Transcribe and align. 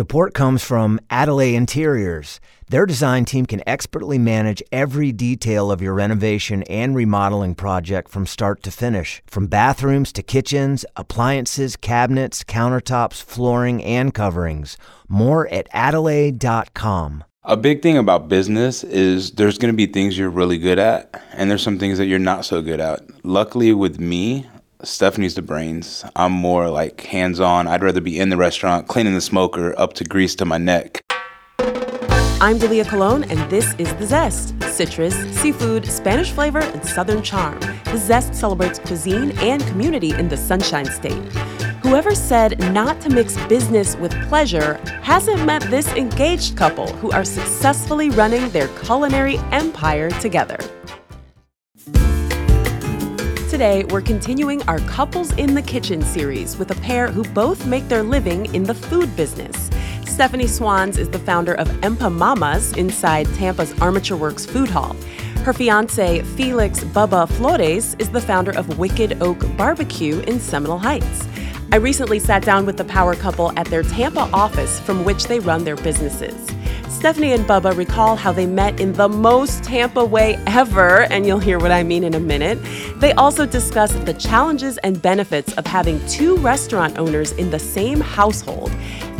Support 0.00 0.32
comes 0.32 0.64
from 0.64 0.98
Adelaide 1.10 1.56
Interiors. 1.56 2.40
Their 2.70 2.86
design 2.86 3.26
team 3.26 3.44
can 3.44 3.62
expertly 3.68 4.16
manage 4.16 4.62
every 4.72 5.12
detail 5.12 5.70
of 5.70 5.82
your 5.82 5.92
renovation 5.92 6.62
and 6.62 6.96
remodeling 6.96 7.54
project 7.54 8.08
from 8.08 8.24
start 8.24 8.62
to 8.62 8.70
finish. 8.70 9.22
From 9.26 9.46
bathrooms 9.46 10.10
to 10.14 10.22
kitchens, 10.22 10.86
appliances, 10.96 11.76
cabinets, 11.76 12.42
countertops, 12.44 13.22
flooring, 13.22 13.84
and 13.84 14.14
coverings. 14.14 14.78
More 15.06 15.46
at 15.48 15.68
Adelaide.com. 15.70 17.24
A 17.44 17.58
big 17.58 17.82
thing 17.82 17.98
about 17.98 18.30
business 18.30 18.82
is 18.82 19.32
there's 19.32 19.58
going 19.58 19.70
to 19.70 19.76
be 19.76 19.84
things 19.84 20.16
you're 20.16 20.30
really 20.30 20.56
good 20.56 20.78
at, 20.78 21.22
and 21.34 21.50
there's 21.50 21.62
some 21.62 21.78
things 21.78 21.98
that 21.98 22.06
you're 22.06 22.18
not 22.18 22.46
so 22.46 22.62
good 22.62 22.80
at. 22.80 23.02
Luckily, 23.22 23.74
with 23.74 24.00
me, 24.00 24.46
Stephanie's 24.82 25.34
the 25.34 25.42
brains. 25.42 26.04
I'm 26.16 26.32
more 26.32 26.68
like 26.68 27.00
hands 27.02 27.40
on. 27.40 27.66
I'd 27.66 27.82
rather 27.82 28.00
be 28.00 28.18
in 28.18 28.30
the 28.30 28.36
restaurant, 28.36 28.88
cleaning 28.88 29.14
the 29.14 29.20
smoker 29.20 29.78
up 29.78 29.92
to 29.94 30.04
grease 30.04 30.34
to 30.36 30.44
my 30.44 30.58
neck. 30.58 31.02
I'm 32.42 32.58
Dalia 32.58 32.88
Colon, 32.88 33.24
and 33.24 33.50
this 33.50 33.74
is 33.78 33.92
The 33.94 34.06
Zest 34.06 34.54
citrus, 34.80 35.14
seafood, 35.38 35.84
Spanish 35.84 36.30
flavor, 36.30 36.60
and 36.60 36.82
Southern 36.82 37.22
charm. 37.22 37.60
The 37.84 37.98
Zest 37.98 38.34
celebrates 38.34 38.78
cuisine 38.78 39.32
and 39.40 39.62
community 39.66 40.12
in 40.12 40.28
the 40.28 40.36
Sunshine 40.36 40.86
State. 40.86 41.22
Whoever 41.82 42.14
said 42.14 42.58
not 42.72 43.00
to 43.02 43.10
mix 43.10 43.36
business 43.46 43.96
with 43.96 44.12
pleasure 44.28 44.74
hasn't 45.02 45.44
met 45.44 45.62
this 45.64 45.88
engaged 45.88 46.56
couple 46.56 46.86
who 46.94 47.10
are 47.10 47.24
successfully 47.24 48.10
running 48.10 48.48
their 48.50 48.68
culinary 48.68 49.38
empire 49.50 50.10
together. 50.12 50.58
Today, 53.60 53.84
we're 53.90 54.00
continuing 54.00 54.62
our 54.62 54.78
Couples 54.78 55.32
in 55.32 55.54
the 55.54 55.60
Kitchen 55.60 56.00
series 56.00 56.56
with 56.56 56.70
a 56.70 56.74
pair 56.76 57.08
who 57.08 57.24
both 57.24 57.66
make 57.66 57.86
their 57.88 58.02
living 58.02 58.46
in 58.54 58.62
the 58.62 58.72
food 58.72 59.14
business. 59.16 59.68
Stephanie 60.06 60.46
Swanz 60.46 60.96
is 60.96 61.10
the 61.10 61.18
founder 61.18 61.52
of 61.52 61.68
Empamamas 61.82 62.74
inside 62.78 63.26
Tampa's 63.34 63.78
Armature 63.78 64.16
Works 64.16 64.46
Food 64.46 64.70
Hall. 64.70 64.96
Her 65.44 65.52
fiance, 65.52 66.22
Felix 66.22 66.84
Bubba 66.84 67.28
Flores, 67.28 67.96
is 67.98 68.08
the 68.08 68.22
founder 68.22 68.52
of 68.52 68.78
Wicked 68.78 69.22
Oak 69.22 69.44
Barbecue 69.58 70.20
in 70.20 70.40
Seminole 70.40 70.78
Heights. 70.78 71.28
I 71.70 71.76
recently 71.76 72.18
sat 72.18 72.42
down 72.42 72.64
with 72.64 72.78
the 72.78 72.84
power 72.86 73.14
couple 73.14 73.52
at 73.58 73.66
their 73.66 73.82
Tampa 73.82 74.30
office 74.32 74.80
from 74.80 75.04
which 75.04 75.24
they 75.24 75.38
run 75.38 75.64
their 75.64 75.76
businesses. 75.76 76.50
Stephanie 77.00 77.32
and 77.32 77.46
Bubba 77.46 77.74
recall 77.74 78.14
how 78.14 78.30
they 78.30 78.44
met 78.44 78.78
in 78.78 78.92
the 78.92 79.08
most 79.08 79.64
Tampa 79.64 80.04
way 80.04 80.38
ever, 80.46 81.04
and 81.04 81.24
you'll 81.24 81.38
hear 81.38 81.58
what 81.58 81.72
I 81.72 81.82
mean 81.82 82.04
in 82.04 82.12
a 82.12 82.20
minute. 82.20 82.58
They 83.00 83.12
also 83.12 83.46
discuss 83.46 83.90
the 83.90 84.12
challenges 84.12 84.76
and 84.76 85.00
benefits 85.00 85.54
of 85.54 85.64
having 85.64 86.06
two 86.08 86.36
restaurant 86.36 86.98
owners 86.98 87.32
in 87.32 87.48
the 87.48 87.58
same 87.58 88.00
household. 88.00 88.70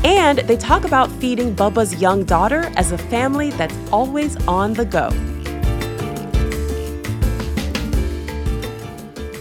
And 0.05 0.41
they 0.41 0.59
talk 0.59 0.84
about 0.84 1.11
feeding 1.12 1.56
Bubba's 1.56 1.98
young 2.03 2.22
daughter 2.25 2.70
as 2.77 2.92
a 2.92 2.98
family 2.98 3.48
that's 3.53 3.75
always 3.91 4.37
on 4.47 4.75
the 4.75 4.84
go. 4.84 5.09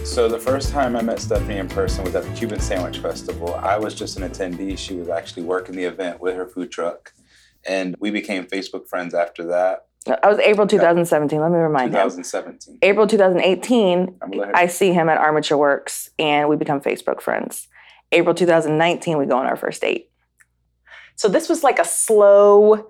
So 0.06 0.30
the 0.30 0.40
first 0.40 0.70
time 0.70 0.96
I 0.96 1.02
met 1.02 1.20
Stephanie 1.20 1.58
in 1.58 1.68
person 1.68 2.04
was 2.04 2.14
at 2.14 2.24
the 2.24 2.32
Cuban 2.32 2.58
Sandwich 2.58 3.00
Festival. 3.00 3.56
I 3.56 3.76
was 3.76 3.94
just 3.94 4.16
an 4.16 4.26
attendee. 4.26 4.78
She 4.78 4.94
was 4.94 5.10
actually 5.10 5.42
working 5.42 5.76
the 5.76 5.84
event 5.84 6.22
with 6.22 6.34
her 6.36 6.46
food 6.46 6.70
truck. 6.72 7.12
And 7.66 7.96
we 8.00 8.10
became 8.10 8.44
Facebook 8.46 8.88
friends 8.88 9.14
after 9.14 9.44
that. 9.48 9.86
I 10.22 10.28
was 10.28 10.38
April 10.38 10.66
2017. 10.66 11.40
Let 11.40 11.50
me 11.50 11.58
remind 11.58 11.92
you. 11.92 11.98
2017. 11.98 12.74
him. 12.74 12.78
April 12.82 13.06
2018, 13.06 14.18
I'm 14.22 14.30
glad. 14.30 14.52
I 14.54 14.66
see 14.66 14.92
him 14.92 15.08
at 15.10 15.18
Armature 15.18 15.58
Works 15.58 16.08
and 16.18 16.48
we 16.48 16.56
become 16.56 16.80
Facebook 16.80 17.20
friends. 17.20 17.68
April 18.12 18.34
2019, 18.34 19.18
we 19.18 19.26
go 19.26 19.36
on 19.36 19.46
our 19.46 19.56
first 19.56 19.82
date. 19.82 20.10
So 21.16 21.28
this 21.28 21.48
was 21.50 21.62
like 21.62 21.78
a 21.78 21.84
slow 21.84 22.88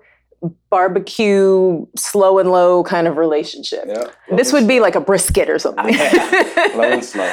barbecue, 0.69 1.85
slow 1.97 2.39
and 2.39 2.49
low 2.49 2.83
kind 2.83 3.07
of 3.07 3.17
relationship. 3.17 3.83
Yeah. 3.87 4.09
This 4.35 4.53
would 4.53 4.67
be 4.67 4.79
like 4.79 4.95
a 4.95 5.01
brisket 5.01 5.49
or 5.49 5.59
something. 5.59 5.85
low 6.75 6.83
and 6.83 7.03
slow. 7.05 7.31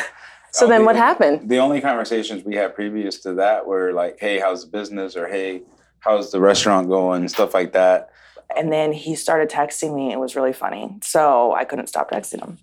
so 0.50 0.66
then 0.66 0.80
be 0.80 0.86
what 0.86 0.96
happened? 0.96 1.48
The 1.48 1.58
only 1.58 1.80
conversations 1.80 2.44
we 2.44 2.56
had 2.56 2.74
previous 2.74 3.20
to 3.20 3.34
that 3.34 3.66
were 3.66 3.92
like, 3.92 4.18
hey, 4.20 4.40
how's 4.40 4.64
the 4.64 4.70
business? 4.70 5.16
Or 5.16 5.28
hey, 5.28 5.62
how's 6.00 6.30
the 6.30 6.40
restaurant 6.40 6.88
going? 6.88 7.28
Stuff 7.28 7.54
like 7.54 7.72
that. 7.72 8.10
And 8.56 8.72
then 8.72 8.92
he 8.92 9.14
started 9.14 9.50
texting 9.50 9.94
me. 9.94 10.12
It 10.12 10.18
was 10.18 10.34
really 10.34 10.52
funny. 10.52 10.96
So 11.02 11.52
I 11.52 11.64
couldn't 11.64 11.88
stop 11.88 12.10
texting 12.10 12.40
him. 12.40 12.58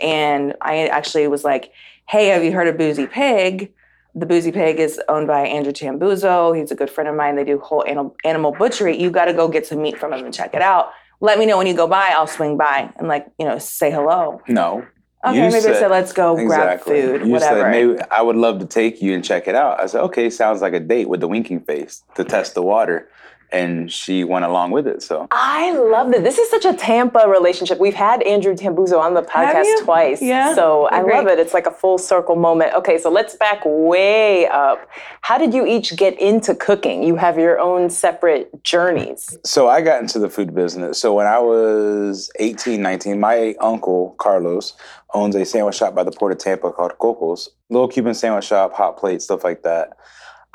And 0.00 0.54
I 0.60 0.88
actually 0.88 1.26
was 1.28 1.42
like, 1.42 1.72
hey, 2.08 2.26
have 2.28 2.44
you 2.44 2.52
heard 2.52 2.68
of 2.68 2.76
Boozy 2.76 3.06
Pig? 3.06 3.72
The 4.14 4.26
Boozy 4.26 4.52
Pig 4.52 4.78
is 4.78 5.00
owned 5.08 5.26
by 5.26 5.46
Andrew 5.46 5.72
Tambuzzo. 5.72 6.56
He's 6.58 6.70
a 6.70 6.74
good 6.74 6.90
friend 6.90 7.08
of 7.08 7.14
mine. 7.14 7.36
They 7.36 7.44
do 7.44 7.58
whole 7.58 7.84
animal, 7.86 8.16
animal 8.24 8.52
butchery. 8.52 9.00
You 9.00 9.10
got 9.10 9.26
to 9.26 9.32
go 9.32 9.48
get 9.48 9.66
some 9.66 9.82
meat 9.82 9.98
from 9.98 10.12
him 10.12 10.24
and 10.24 10.32
check 10.32 10.54
it 10.54 10.62
out. 10.62 10.90
Let 11.20 11.38
me 11.38 11.46
know 11.46 11.56
when 11.56 11.66
you 11.66 11.74
go 11.74 11.86
by. 11.86 12.08
I'll 12.12 12.26
swing 12.26 12.56
by 12.56 12.92
and 12.96 13.08
like, 13.08 13.26
you 13.38 13.46
know, 13.46 13.58
say 13.58 13.90
hello. 13.90 14.40
No. 14.48 14.86
Okay, 15.26 15.36
You 15.36 15.42
maybe 15.42 15.56
I 15.56 15.60
said- 15.60 15.76
said, 15.76 15.90
let's 15.90 16.12
go 16.12 16.36
grab 16.36 16.80
food, 16.80 17.22
You 17.26 17.32
whatever. 17.32 17.62
said 17.62 17.70
maybe 17.70 17.98
I 18.10 18.22
would 18.22 18.36
love 18.36 18.60
to 18.60 18.66
take 18.66 19.02
you 19.02 19.12
and 19.14 19.24
check 19.24 19.48
it 19.48 19.54
out. 19.54 19.80
I 19.80 19.86
said, 19.86 20.02
okay, 20.02 20.30
sounds 20.30 20.62
like 20.62 20.72
a 20.72 20.80
date 20.80 21.08
with 21.08 21.20
the 21.20 21.28
winking 21.28 21.60
face 21.60 22.02
to 22.14 22.22
test 22.24 22.54
the 22.54 22.62
water. 22.62 23.08
And 23.52 23.92
she 23.92 24.24
went 24.24 24.44
along 24.44 24.72
with 24.72 24.86
it. 24.86 25.02
So 25.02 25.28
I 25.30 25.72
love 25.72 26.10
that. 26.12 26.24
This 26.24 26.38
is 26.38 26.50
such 26.50 26.64
a 26.64 26.74
Tampa 26.74 27.26
relationship. 27.28 27.78
We've 27.78 27.94
had 27.94 28.22
Andrew 28.22 28.54
Tambuzzo 28.54 28.98
on 28.98 29.14
the 29.14 29.22
podcast 29.22 29.84
twice. 29.84 30.20
Yeah. 30.20 30.54
So 30.54 30.88
I 30.90 31.02
Great. 31.02 31.16
love 31.16 31.26
it. 31.28 31.38
It's 31.38 31.54
like 31.54 31.66
a 31.66 31.70
full 31.70 31.98
circle 31.98 32.34
moment. 32.36 32.74
Okay, 32.74 32.98
so 32.98 33.10
let's 33.10 33.36
back 33.36 33.62
way 33.64 34.46
up. 34.48 34.88
How 35.20 35.38
did 35.38 35.54
you 35.54 35.64
each 35.66 35.96
get 35.96 36.20
into 36.20 36.54
cooking? 36.54 37.02
You 37.02 37.16
have 37.16 37.38
your 37.38 37.58
own 37.60 37.88
separate 37.88 38.62
journeys. 38.64 39.38
so 39.44 39.68
I 39.68 39.80
got 39.80 40.00
into 40.02 40.18
the 40.18 40.28
food 40.28 40.54
business. 40.54 41.00
So 41.00 41.14
when 41.14 41.26
I 41.26 41.38
was 41.38 42.30
18, 42.40 42.82
19, 42.82 43.20
my 43.20 43.54
uncle 43.60 44.14
Carlos 44.18 44.74
owns 45.14 45.34
a 45.36 45.44
sandwich 45.44 45.76
shop 45.76 45.94
by 45.94 46.02
the 46.02 46.10
port 46.10 46.32
of 46.32 46.38
Tampa 46.38 46.72
called 46.72 46.98
Coco's. 46.98 47.50
Little 47.70 47.88
Cuban 47.88 48.14
sandwich 48.14 48.44
shop, 48.44 48.72
hot 48.74 48.96
plate, 48.98 49.22
stuff 49.22 49.44
like 49.44 49.62
that. 49.62 49.96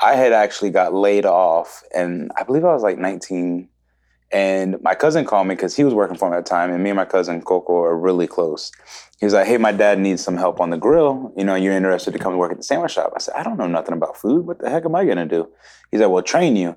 I 0.02 0.14
had 0.16 0.32
actually 0.32 0.70
got 0.70 0.92
laid 0.92 1.24
off 1.24 1.82
and 1.94 2.30
I 2.36 2.42
believe 2.42 2.64
I 2.64 2.72
was 2.72 2.82
like 2.82 2.98
19 2.98 3.68
and 4.32 4.80
my 4.82 4.94
cousin 4.94 5.26
called 5.26 5.46
me 5.46 5.54
because 5.54 5.76
he 5.76 5.84
was 5.84 5.92
working 5.92 6.16
for 6.16 6.30
me 6.30 6.36
at 6.36 6.44
the 6.44 6.48
time, 6.48 6.70
and 6.70 6.82
me 6.82 6.88
and 6.88 6.96
my 6.96 7.04
cousin 7.04 7.42
Coco 7.42 7.82
are 7.82 7.96
really 7.96 8.26
close. 8.26 8.72
He 9.20 9.26
was 9.26 9.34
like, 9.34 9.46
"Hey, 9.46 9.58
my 9.58 9.72
dad 9.72 9.98
needs 9.98 10.24
some 10.24 10.38
help 10.38 10.58
on 10.58 10.70
the 10.70 10.78
grill. 10.78 11.32
You 11.36 11.44
know, 11.44 11.54
you're 11.54 11.74
interested 11.74 12.12
to 12.12 12.18
come 12.18 12.38
work 12.38 12.50
at 12.50 12.56
the 12.56 12.62
sandwich 12.62 12.92
shop?" 12.92 13.12
I 13.14 13.18
said, 13.18 13.34
"I 13.36 13.42
don't 13.42 13.58
know 13.58 13.66
nothing 13.66 13.92
about 13.92 14.16
food. 14.16 14.46
What 14.46 14.58
the 14.58 14.70
heck 14.70 14.86
am 14.86 14.94
I 14.94 15.04
gonna 15.04 15.26
do?" 15.26 15.48
He's 15.90 16.00
like, 16.00 16.08
"Well, 16.08 16.22
train 16.22 16.56
you." 16.56 16.76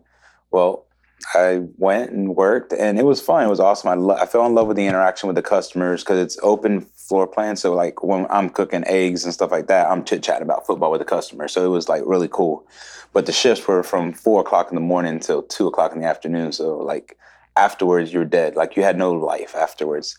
Well, 0.51 0.85
I 1.33 1.61
went 1.77 2.11
and 2.11 2.35
worked, 2.35 2.71
and 2.73 2.99
it 2.99 3.05
was 3.05 3.21
fun. 3.21 3.45
It 3.45 3.49
was 3.49 3.59
awesome. 3.59 3.89
I, 3.89 3.95
lo- 3.95 4.15
I 4.15 4.25
fell 4.25 4.45
in 4.45 4.53
love 4.53 4.67
with 4.67 4.77
the 4.77 4.85
interaction 4.85 5.27
with 5.27 5.35
the 5.35 5.41
customers 5.41 6.03
because 6.03 6.19
it's 6.19 6.37
open 6.43 6.81
floor 6.81 7.27
plan. 7.27 7.55
So, 7.55 7.73
like 7.73 8.03
when 8.03 8.27
I'm 8.29 8.49
cooking 8.49 8.83
eggs 8.85 9.25
and 9.25 9.33
stuff 9.33 9.51
like 9.51 9.67
that, 9.67 9.89
I'm 9.89 10.03
chit 10.03 10.23
chatting 10.23 10.43
about 10.43 10.65
football 10.65 10.91
with 10.91 10.99
the 10.99 11.05
customers. 11.05 11.51
So 11.53 11.65
it 11.65 11.69
was 11.69 11.89
like 11.89 12.03
really 12.05 12.29
cool. 12.29 12.67
But 13.13 13.25
the 13.25 13.31
shifts 13.31 13.67
were 13.67 13.83
from 13.83 14.13
four 14.13 14.41
o'clock 14.41 14.69
in 14.69 14.75
the 14.75 14.81
morning 14.81 15.13
until 15.13 15.41
two 15.41 15.67
o'clock 15.67 15.93
in 15.93 16.01
the 16.01 16.07
afternoon. 16.07 16.51
So 16.51 16.77
like 16.77 17.17
afterwards 17.57 18.11
you're 18.11 18.25
dead 18.25 18.55
like 18.55 18.75
you 18.75 18.83
had 18.83 18.97
no 18.97 19.13
life 19.13 19.55
afterwards 19.55 20.17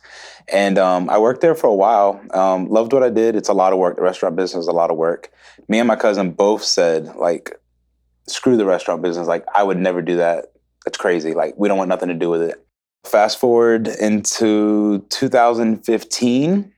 and 0.50 0.78
um, 0.78 1.10
i 1.10 1.18
worked 1.18 1.42
there 1.42 1.54
for 1.54 1.66
a 1.66 1.74
while 1.74 2.18
um, 2.32 2.66
loved 2.68 2.94
what 2.94 3.02
i 3.02 3.10
did 3.10 3.36
it's 3.36 3.50
a 3.50 3.52
lot 3.52 3.74
of 3.74 3.78
work 3.78 3.96
the 3.96 4.02
restaurant 4.02 4.36
business 4.36 4.62
is 4.62 4.68
a 4.68 4.72
lot 4.72 4.90
of 4.90 4.96
work 4.96 5.30
me 5.68 5.78
and 5.78 5.86
my 5.86 5.96
cousin 5.96 6.30
both 6.30 6.64
said 6.64 7.14
like 7.16 7.52
screw 8.26 8.56
the 8.56 8.64
restaurant 8.64 9.02
business 9.02 9.28
like 9.28 9.44
i 9.54 9.62
would 9.62 9.76
never 9.76 10.00
do 10.00 10.16
that 10.16 10.46
that's 10.86 10.96
crazy 10.96 11.34
like 11.34 11.52
we 11.58 11.68
don't 11.68 11.76
want 11.76 11.88
nothing 11.88 12.08
to 12.08 12.14
do 12.14 12.30
with 12.30 12.40
it 12.40 12.64
fast 13.04 13.38
forward 13.38 13.88
into 13.88 15.04
2015 15.10 16.72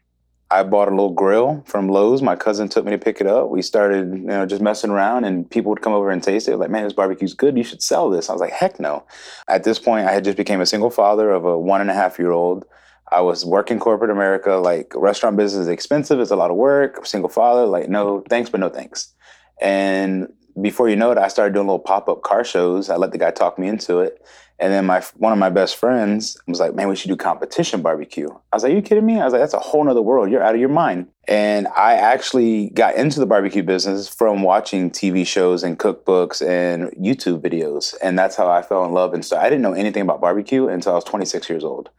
I 0.51 0.63
bought 0.63 0.89
a 0.89 0.93
little 0.93 1.13
grill 1.13 1.63
from 1.67 1.89
Lowe's. 1.89 2.23
My 2.23 2.35
cousin 2.35 2.69
took 2.69 2.87
me 2.87 2.91
to 2.93 2.99
pick 2.99 3.21
it 3.21 3.27
up. 3.27 3.51
We 3.51 3.61
started, 3.61 4.09
you 4.15 4.25
know, 4.25 4.47
just 4.47 4.63
messing 4.63 4.91
around, 4.91 5.25
and 5.25 5.49
people 5.51 5.69
would 5.71 5.83
come 5.83 5.93
over 5.93 6.11
and 6.11 6.23
taste 6.23 6.49
it. 6.49 6.57
Like, 6.57 6.71
man, 6.71 6.85
this 6.85 6.95
barbecue's 6.95 7.35
good. 7.35 7.59
You 7.59 7.65
should 7.65 7.83
sell 7.83 8.09
this. 8.09 8.31
I 8.31 8.33
was 8.33 8.41
like, 8.41 8.53
heck 8.53 8.81
no. 8.81 9.05
At 9.47 9.65
this 9.65 9.79
point, 9.79 10.09
I 10.09 10.13
had 10.13 10.25
just 10.25 10.39
became 10.39 10.63
a 10.63 10.67
single 10.67 10.89
father 10.89 11.31
of 11.31 11.45
a 11.45 11.59
one 11.59 11.83
and 11.83 11.91
a 11.91 11.95
half 11.95 12.19
year 12.19 12.31
old. 12.33 12.65
I 13.13 13.21
was 13.21 13.45
working 13.45 13.79
corporate 13.79 14.11
America. 14.11 14.53
Like, 14.55 14.93
restaurant 14.95 15.37
business 15.37 15.63
is 15.63 15.69
expensive. 15.69 16.19
It's 16.19 16.31
a 16.31 16.37
lot 16.37 16.51
of 16.51 16.57
work. 16.57 17.05
Single 17.05 17.29
father. 17.29 17.67
Like, 17.67 17.91
no 17.91 18.25
thanks, 18.31 18.49
but 18.49 18.61
no 18.61 18.71
thanks. 18.71 19.13
And 19.61 20.33
before 20.61 20.89
you 20.89 20.97
know 20.97 21.11
it, 21.11 21.19
I 21.19 21.29
started 21.29 21.55
doing 21.55 21.67
little 21.67 21.79
pop 21.79 22.09
up 22.09 22.23
car 22.23 22.45
shows. 22.45 22.91
I 22.91 22.97
let 22.97 23.13
the 23.13 23.19
guy 23.19 23.31
talk 23.31 23.59
me 23.59 23.69
into 23.69 24.01
it. 24.01 24.25
And 24.61 24.73
then 24.73 24.87
my 24.87 25.01
one 25.17 25.33
of 25.33 25.39
my 25.39 25.51
best 25.51 25.77
friends 25.77 26.37
was 26.49 26.59
like, 26.59 26.75
"Man, 26.75 26.89
we 26.89 26.97
should 26.97 27.11
do 27.11 27.17
competition 27.17 27.81
barbecue." 27.81 28.29
I 28.53 28.57
was 28.57 28.65
like, 28.65 28.73
"Are 28.73 28.75
you 28.75 28.83
kidding 28.83 29.07
me?" 29.07 29.21
I 29.21 29.25
was 29.25 29.33
like, 29.33 29.41
"That's 29.41 29.55
a 29.55 29.61
whole 29.61 29.85
nother 29.85 30.03
world. 30.03 30.31
You're 30.31 30.43
out 30.43 30.55
of 30.55 30.61
your 30.61 30.69
mind." 30.69 31.07
And 31.29 31.69
I 31.69 31.95
actually 31.95 32.71
got 32.71 32.97
into 32.97 33.21
the 33.21 33.27
barbecue 33.27 33.63
business 33.63 34.09
from 34.09 34.43
watching 34.43 34.91
TV 34.91 35.25
shows 35.25 35.63
and 35.63 35.79
cookbooks 35.79 36.45
and 36.45 36.91
YouTube 36.93 37.41
videos, 37.41 37.95
and 38.03 38.19
that's 38.19 38.35
how 38.35 38.51
I 38.51 38.63
fell 38.63 38.85
in 38.85 38.93
love. 38.93 39.15
And 39.15 39.25
so 39.25 39.37
I 39.37 39.45
didn't 39.45 39.63
know 39.63 39.75
anything 39.75 40.03
about 40.03 40.21
barbecue 40.21 40.67
until 40.67 40.93
I 40.93 40.95
was 40.97 41.05
26 41.05 41.49
years 41.49 41.63
old, 41.63 41.91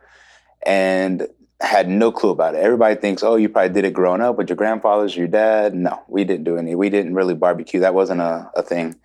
and 0.66 1.30
had 1.62 1.90
no 1.90 2.12
clue 2.12 2.30
about 2.30 2.56
it. 2.56 2.60
Everybody 2.60 2.96
thinks, 2.96 3.22
"Oh, 3.24 3.36
you 3.36 3.50
probably 3.50 3.74
did 3.74 3.86
it 3.86 3.94
growing 3.94 4.22
up 4.22 4.38
with 4.38 4.50
your 4.50 4.56
grandfathers, 4.56 5.16
your 5.16 5.28
dad." 5.28 5.74
No, 5.74 6.02
we 6.08 6.24
didn't 6.24 6.46
do 6.46 6.58
any. 6.58 6.76
We 6.76 6.90
didn't 6.90 7.16
really 7.16 7.36
barbecue. 7.36 7.82
That 7.82 7.94
wasn't 7.94 8.22
a, 8.22 8.50
a 8.56 8.62
thing. 8.62 8.96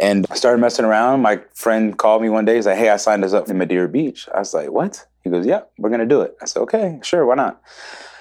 And 0.00 0.26
I 0.30 0.34
started 0.34 0.60
messing 0.60 0.84
around. 0.84 1.22
My 1.22 1.40
friend 1.54 1.96
called 1.96 2.22
me 2.22 2.28
one 2.28 2.44
day. 2.44 2.56
He's 2.56 2.66
like, 2.66 2.78
"Hey, 2.78 2.90
I 2.90 2.96
signed 2.96 3.24
us 3.24 3.32
up 3.32 3.46
for 3.46 3.54
Madeira 3.54 3.88
Beach." 3.88 4.28
I 4.34 4.40
was 4.40 4.52
like, 4.52 4.70
"What?" 4.70 5.06
He 5.22 5.30
goes, 5.30 5.46
"Yeah, 5.46 5.62
we're 5.78 5.90
gonna 5.90 6.06
do 6.06 6.22
it." 6.22 6.36
I 6.42 6.46
said, 6.46 6.60
"Okay, 6.60 6.98
sure, 7.02 7.24
why 7.24 7.36
not?" 7.36 7.62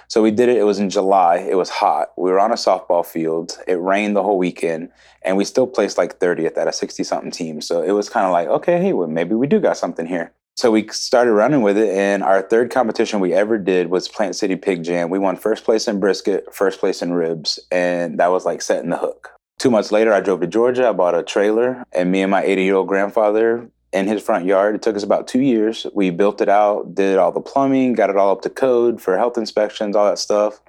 So 0.07 0.21
we 0.21 0.29
did 0.29 0.49
it. 0.49 0.57
It 0.57 0.63
was 0.63 0.77
in 0.77 0.89
July. 0.89 1.37
It 1.37 1.55
was 1.55 1.69
hot. 1.69 2.11
We 2.17 2.31
were 2.31 2.39
on 2.39 2.51
a 2.51 2.55
softball 2.55 3.05
field. 3.05 3.57
It 3.65 3.79
rained 3.79 4.13
the 4.15 4.23
whole 4.23 4.37
weekend, 4.37 4.89
and 5.21 5.37
we 5.37 5.45
still 5.45 5.65
placed 5.65 5.97
like 5.97 6.19
30th 6.19 6.57
at 6.57 6.67
a 6.67 6.73
60 6.73 7.01
something 7.05 7.31
team. 7.31 7.61
So 7.61 7.81
it 7.81 7.93
was 7.93 8.09
kind 8.09 8.25
of 8.25 8.33
like, 8.33 8.49
okay, 8.49 8.77
hey, 8.81 8.91
well, 8.91 9.07
maybe 9.07 9.35
we 9.35 9.47
do 9.47 9.61
got 9.61 9.77
something 9.77 10.05
here. 10.05 10.33
So 10.61 10.69
we 10.69 10.87
started 10.89 11.31
running 11.31 11.63
with 11.63 11.75
it, 11.75 11.89
and 11.89 12.21
our 12.21 12.43
third 12.43 12.69
competition 12.69 13.19
we 13.19 13.33
ever 13.33 13.57
did 13.57 13.89
was 13.89 14.07
Plant 14.07 14.35
City 14.35 14.55
Pig 14.55 14.83
Jam. 14.83 15.09
We 15.09 15.17
won 15.17 15.35
first 15.35 15.63
place 15.63 15.87
in 15.87 15.99
brisket, 15.99 16.53
first 16.53 16.79
place 16.79 17.01
in 17.01 17.13
ribs, 17.13 17.57
and 17.71 18.19
that 18.19 18.27
was 18.27 18.45
like 18.45 18.61
setting 18.61 18.91
the 18.91 18.97
hook. 18.99 19.31
Two 19.57 19.71
months 19.71 19.91
later, 19.91 20.13
I 20.13 20.19
drove 20.19 20.41
to 20.41 20.45
Georgia. 20.45 20.89
I 20.89 20.91
bought 20.91 21.15
a 21.15 21.23
trailer, 21.23 21.83
and 21.91 22.11
me 22.11 22.21
and 22.21 22.29
my 22.29 22.43
80 22.43 22.63
year 22.63 22.75
old 22.75 22.87
grandfather 22.87 23.71
in 23.91 24.07
his 24.07 24.21
front 24.21 24.45
yard. 24.45 24.75
It 24.75 24.83
took 24.83 24.95
us 24.95 25.01
about 25.01 25.27
two 25.27 25.41
years. 25.41 25.87
We 25.95 26.11
built 26.11 26.41
it 26.41 26.47
out, 26.47 26.93
did 26.93 27.17
all 27.17 27.31
the 27.31 27.41
plumbing, 27.41 27.93
got 27.93 28.11
it 28.11 28.15
all 28.15 28.29
up 28.29 28.43
to 28.43 28.51
code 28.51 29.01
for 29.01 29.17
health 29.17 29.39
inspections, 29.39 29.95
all 29.95 30.05
that 30.05 30.19
stuff. 30.19 30.61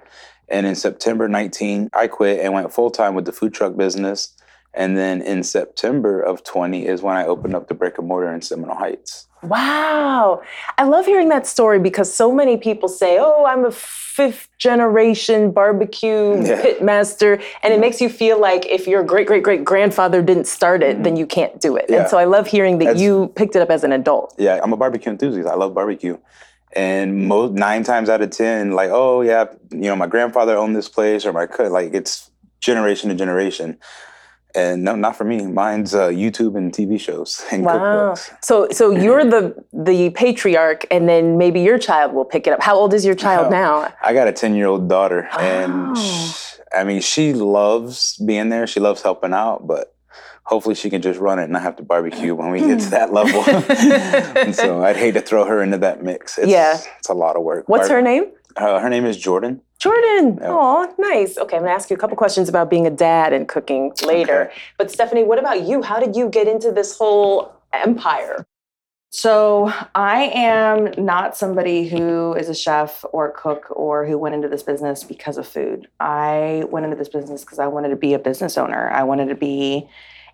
And 0.49 0.65
in 0.65 0.73
September 0.73 1.29
19, 1.29 1.91
I 1.93 2.07
quit 2.07 2.39
and 2.39 2.51
went 2.51 2.73
full 2.73 2.89
time 2.89 3.13
with 3.13 3.25
the 3.25 3.31
food 3.31 3.53
truck 3.53 3.77
business. 3.77 4.35
And 4.73 4.97
then 4.97 5.21
in 5.21 5.43
September 5.43 6.19
of 6.21 6.43
20 6.43 6.87
is 6.87 7.01
when 7.01 7.15
I 7.15 7.25
opened 7.25 7.55
up 7.55 7.67
the 7.67 7.73
brick 7.75 7.97
and 7.99 8.07
mortar 8.07 8.33
in 8.33 8.41
Seminole 8.41 8.75
Heights. 8.75 9.27
Wow. 9.43 10.41
I 10.77 10.83
love 10.83 11.05
hearing 11.05 11.29
that 11.29 11.45
story 11.45 11.77
because 11.79 12.11
so 12.11 12.31
many 12.33 12.57
people 12.57 12.87
say, 12.89 13.17
oh, 13.19 13.45
I'm 13.45 13.65
a 13.65 13.71
fifth 13.71 14.47
generation 14.57 15.51
barbecue 15.51 16.41
Yeah. 16.45 16.61
pit 16.61 16.81
master. 16.81 17.39
And 17.61 17.73
it 17.73 17.79
makes 17.79 17.99
you 18.01 18.09
feel 18.09 18.39
like 18.39 18.65
if 18.65 18.87
your 18.87 19.03
great 19.03 19.27
great 19.27 19.43
great 19.43 19.63
grandfather 19.65 20.21
didn't 20.21 20.45
start 20.47 20.81
it, 20.81 21.03
then 21.03 21.17
you 21.17 21.25
can't 21.27 21.59
do 21.59 21.75
it. 21.75 21.83
Mm-hmm. 21.83 21.93
Yeah. 21.93 21.99
And 22.01 22.09
so 22.09 22.17
I 22.17 22.23
love 22.25 22.47
hearing 22.47 22.77
that 22.79 22.85
That's- 22.85 23.01
you 23.01 23.31
picked 23.35 23.55
it 23.55 23.61
up 23.61 23.69
as 23.69 23.83
an 23.83 23.91
adult. 23.91 24.33
Yeah, 24.37 24.59
I'm 24.63 24.73
a 24.73 24.77
barbecue 24.77 25.11
enthusiast. 25.11 25.47
I 25.47 25.55
love 25.55 25.73
barbecue. 25.73 26.17
And 26.75 27.27
most 27.27 27.53
nine 27.53 27.83
times 27.83 28.09
out 28.09 28.21
of 28.21 28.31
ten, 28.31 28.71
like, 28.71 28.89
oh 28.91 29.21
yeah, 29.21 29.45
you 29.71 29.81
know, 29.81 29.95
my 29.95 30.07
grandfather 30.07 30.57
owned 30.57 30.75
this 30.75 30.89
place 30.89 31.23
or 31.25 31.31
my 31.33 31.47
like 31.67 31.93
it's 31.93 32.31
generation 32.61 33.09
to 33.09 33.15
generation. 33.15 33.77
And 34.55 34.83
no, 34.83 34.95
not 34.95 35.15
for 35.15 35.23
me. 35.23 35.45
Mine's 35.47 35.95
uh, 35.95 36.09
YouTube 36.09 36.55
and 36.55 36.71
TV 36.71 36.99
shows 36.99 37.43
and 37.51 37.65
Wow. 37.65 37.73
cookbooks. 38.13 38.29
So 38.43 38.67
so 38.71 38.91
you're 39.05 39.25
the 39.25 39.55
the 39.73 40.09
patriarch 40.11 40.85
and 40.91 41.09
then 41.09 41.37
maybe 41.37 41.59
your 41.61 41.77
child 41.79 42.13
will 42.13 42.25
pick 42.25 42.45
it 42.47 42.53
up. 42.53 42.61
How 42.61 42.75
old 42.75 42.93
is 42.93 43.03
your 43.05 43.15
child 43.15 43.47
Oh. 43.47 43.49
now? 43.61 43.93
I 44.03 44.13
got 44.13 44.27
a 44.27 44.31
10 44.31 44.55
year 44.55 44.67
old 44.67 44.87
daughter, 44.87 45.27
Oh. 45.33 45.39
and 45.39 45.97
sh 45.97 46.49
I 46.75 46.83
mean, 46.83 47.01
she 47.01 47.33
loves 47.33 48.17
being 48.17 48.49
there. 48.49 48.65
She 48.65 48.79
loves 48.79 49.03
helping 49.03 49.31
out, 49.33 49.67
but 49.67 49.93
hopefully 50.43 50.73
she 50.75 50.89
can 50.89 51.01
just 51.03 51.19
run 51.19 51.37
it 51.39 51.43
and 51.43 51.53
not 51.53 51.61
have 51.61 51.75
to 51.77 51.83
barbecue 51.83 52.33
when 52.33 52.49
we 52.51 52.59
get 52.61 52.79
to 52.79 52.89
that 52.89 53.13
level. 53.13 53.43
and 54.41 54.55
so 54.55 54.81
I'd 54.83 54.97
hate 54.97 55.13
to 55.13 55.21
throw 55.21 55.45
her 55.45 55.61
into 55.61 55.77
that 55.79 56.01
mix. 56.03 56.37
It's, 56.39 56.47
Yeah. 56.47 56.79
It's 56.99 57.09
a 57.09 57.13
lot 57.13 57.35
of 57.35 57.43
work. 57.43 57.69
What's 57.69 57.89
her 57.89 58.01
name? 58.01 58.25
Uh, 58.55 58.79
her 58.79 58.89
name 58.89 59.05
is 59.05 59.17
Jordan. 59.17 59.61
Jordan. 59.83 60.37
Yeah. 60.39 60.47
Oh, 60.47 60.95
nice. 60.97 61.37
Okay, 61.37 61.57
I'm 61.57 61.63
gonna 61.63 61.75
ask 61.75 61.89
you 61.89 61.97
a 61.97 61.99
couple 61.99 62.15
questions 62.15 62.47
about 62.47 62.69
being 62.69 62.87
a 62.87 62.89
dad 62.89 63.33
and 63.33 63.49
cooking 63.49 63.91
later. 64.05 64.45
Okay. 64.45 64.55
But 64.77 64.89
Stephanie, 64.89 65.25
what 65.25 65.39
about 65.39 65.63
you? 65.63 65.81
How 65.81 65.99
did 65.99 66.15
you 66.15 66.29
get 66.29 66.47
into 66.47 66.71
this 66.71 66.97
whole 66.97 67.53
empire? 67.73 68.47
So 69.09 69.73
I 69.93 70.31
am 70.33 70.93
not 70.97 71.35
somebody 71.35 71.89
who 71.89 72.33
is 72.33 72.47
a 72.47 72.55
chef 72.55 73.03
or 73.11 73.27
a 73.27 73.31
cook 73.33 73.67
or 73.71 74.05
who 74.05 74.17
went 74.17 74.35
into 74.35 74.47
this 74.47 74.63
business 74.63 75.03
because 75.03 75.37
of 75.37 75.45
food. 75.45 75.89
I 75.99 76.63
went 76.71 76.85
into 76.85 76.95
this 76.95 77.09
business 77.09 77.41
because 77.43 77.59
I 77.59 77.67
wanted 77.67 77.89
to 77.89 77.97
be 77.97 78.13
a 78.13 78.19
business 78.19 78.57
owner. 78.57 78.89
I 78.89 79.03
wanted 79.03 79.27
to 79.27 79.35
be 79.35 79.89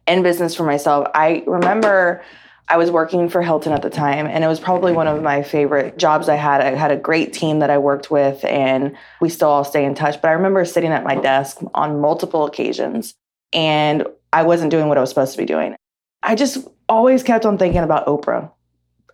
in 0.07 0.22
business 0.22 0.54
for 0.54 0.63
myself. 0.63 1.07
I 1.16 1.44
remember 1.48 2.24
I 2.69 2.77
was 2.77 2.92
working 2.92 3.30
for 3.30 3.42
Hilton 3.42 3.74
at 3.74 3.81
the 3.81 3.89
time, 3.89 4.27
and 4.27 4.44
it 4.44 4.48
was 4.48 4.60
probably 4.60 4.94
one 4.94 5.07
of 5.07 5.24
my 5.24 5.42
favorite 5.42 5.98
jobs 5.98 6.30
I 6.30 6.36
had. 6.36 6.62
I 6.62 6.75
had 6.75 6.92
a 6.92 6.95
great 6.95 7.33
team 7.33 7.60
that 7.60 7.71
I 7.71 7.80
worked 7.80 8.12
with, 8.12 8.45
and 8.45 8.95
we 9.19 9.30
still 9.30 9.50
all 9.50 9.63
stay 9.63 9.83
in 9.83 9.95
touch. 9.95 10.21
But 10.21 10.27
I 10.30 10.33
remember 10.33 10.63
sitting 10.66 10.92
at 10.92 11.04
my 11.04 11.16
desk 11.16 11.57
on 11.74 12.00
multiple 12.00 12.45
occasions, 12.45 13.16
and 13.54 14.06
I 14.31 14.44
wasn't 14.44 14.69
doing 14.69 14.88
what 14.88 15.00
I 15.00 15.01
was 15.01 15.10
supposed 15.10 15.31
to 15.31 15.39
be 15.39 15.45
doing. 15.45 15.75
I 16.21 16.36
just 16.36 16.68
always 16.88 17.24
kept 17.24 17.44
on 17.44 17.57
thinking 17.57 17.81
about 17.81 18.06
Oprah. 18.06 18.51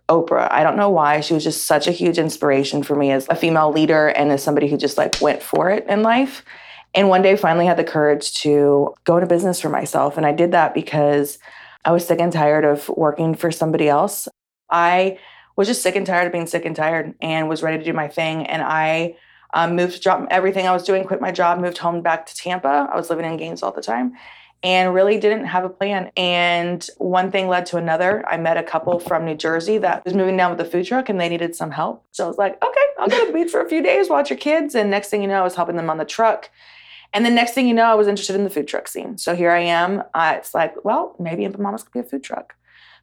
Oprah. 0.08 0.52
I 0.52 0.62
don't 0.62 0.76
know 0.76 0.90
why. 0.90 1.20
She 1.20 1.32
was 1.32 1.42
just 1.42 1.64
such 1.64 1.86
a 1.86 1.92
huge 1.92 2.18
inspiration 2.18 2.82
for 2.82 2.94
me 2.94 3.10
as 3.10 3.26
a 3.28 3.34
female 3.34 3.72
leader 3.72 4.08
and 4.08 4.30
as 4.30 4.42
somebody 4.42 4.68
who 4.68 4.76
just 4.76 4.98
like 4.98 5.20
went 5.22 5.42
for 5.42 5.70
it 5.70 5.86
in 5.88 6.02
life. 6.02 6.44
And 6.94 7.08
one 7.08 7.22
day 7.22 7.36
finally 7.36 7.66
had 7.66 7.76
the 7.78 7.84
courage 7.84 8.34
to 8.42 8.94
go 9.04 9.16
into 9.16 9.26
business 9.26 9.60
for 9.60 9.68
myself. 9.68 10.16
And 10.16 10.26
I 10.26 10.32
did 10.32 10.52
that 10.52 10.74
because 10.74 11.38
I 11.86 11.92
was 11.92 12.04
sick 12.04 12.20
and 12.20 12.32
tired 12.32 12.64
of 12.64 12.88
working 12.88 13.36
for 13.36 13.52
somebody 13.52 13.88
else. 13.88 14.28
I 14.68 15.18
was 15.54 15.68
just 15.68 15.82
sick 15.82 15.94
and 15.94 16.04
tired 16.04 16.26
of 16.26 16.32
being 16.32 16.48
sick 16.48 16.64
and 16.64 16.74
tired 16.74 17.14
and 17.20 17.48
was 17.48 17.62
ready 17.62 17.78
to 17.78 17.84
do 17.84 17.92
my 17.92 18.08
thing. 18.08 18.44
And 18.44 18.60
I 18.60 19.16
um, 19.54 19.76
moved, 19.76 20.02
dropped 20.02 20.30
everything 20.32 20.66
I 20.66 20.72
was 20.72 20.82
doing, 20.82 21.04
quit 21.04 21.20
my 21.20 21.30
job, 21.30 21.60
moved 21.60 21.78
home 21.78 22.02
back 22.02 22.26
to 22.26 22.34
Tampa. 22.34 22.90
I 22.92 22.96
was 22.96 23.08
living 23.08 23.24
in 23.24 23.36
Gainesville 23.36 23.68
at 23.68 23.76
the 23.76 23.82
time 23.82 24.14
and 24.64 24.92
really 24.92 25.18
didn't 25.20 25.44
have 25.44 25.64
a 25.64 25.68
plan. 25.68 26.10
And 26.16 26.84
one 26.98 27.30
thing 27.30 27.46
led 27.46 27.66
to 27.66 27.76
another. 27.76 28.24
I 28.28 28.36
met 28.36 28.56
a 28.56 28.64
couple 28.64 28.98
from 28.98 29.24
New 29.24 29.36
Jersey 29.36 29.78
that 29.78 30.04
was 30.04 30.14
moving 30.14 30.36
down 30.36 30.50
with 30.50 30.60
a 30.60 30.68
food 30.68 30.86
truck 30.86 31.08
and 31.08 31.20
they 31.20 31.28
needed 31.28 31.54
some 31.54 31.70
help. 31.70 32.04
So 32.10 32.24
I 32.24 32.28
was 32.28 32.36
like, 32.36 32.60
okay, 32.64 32.86
I'll 32.98 33.08
go 33.08 33.20
to 33.20 33.26
the 33.26 33.32
beach 33.32 33.52
for 33.52 33.60
a 33.60 33.68
few 33.68 33.80
days, 33.80 34.10
watch 34.10 34.28
your 34.28 34.38
kids. 34.40 34.74
And 34.74 34.90
next 34.90 35.08
thing 35.08 35.22
you 35.22 35.28
know, 35.28 35.40
I 35.40 35.44
was 35.44 35.54
helping 35.54 35.76
them 35.76 35.88
on 35.88 35.98
the 35.98 36.04
truck. 36.04 36.50
And 37.16 37.24
then 37.24 37.34
next 37.34 37.54
thing 37.54 37.66
you 37.66 37.72
know, 37.72 37.84
I 37.84 37.94
was 37.94 38.08
interested 38.08 38.36
in 38.36 38.44
the 38.44 38.50
food 38.50 38.68
truck 38.68 38.86
scene. 38.86 39.16
So 39.16 39.34
here 39.34 39.50
I 39.50 39.60
am. 39.60 40.02
Uh, 40.12 40.34
it's 40.36 40.52
like, 40.52 40.84
well, 40.84 41.16
maybe 41.18 41.44
Empamamas 41.44 41.82
could 41.82 41.92
be 41.94 42.00
a 42.00 42.02
food 42.02 42.22
truck. 42.22 42.54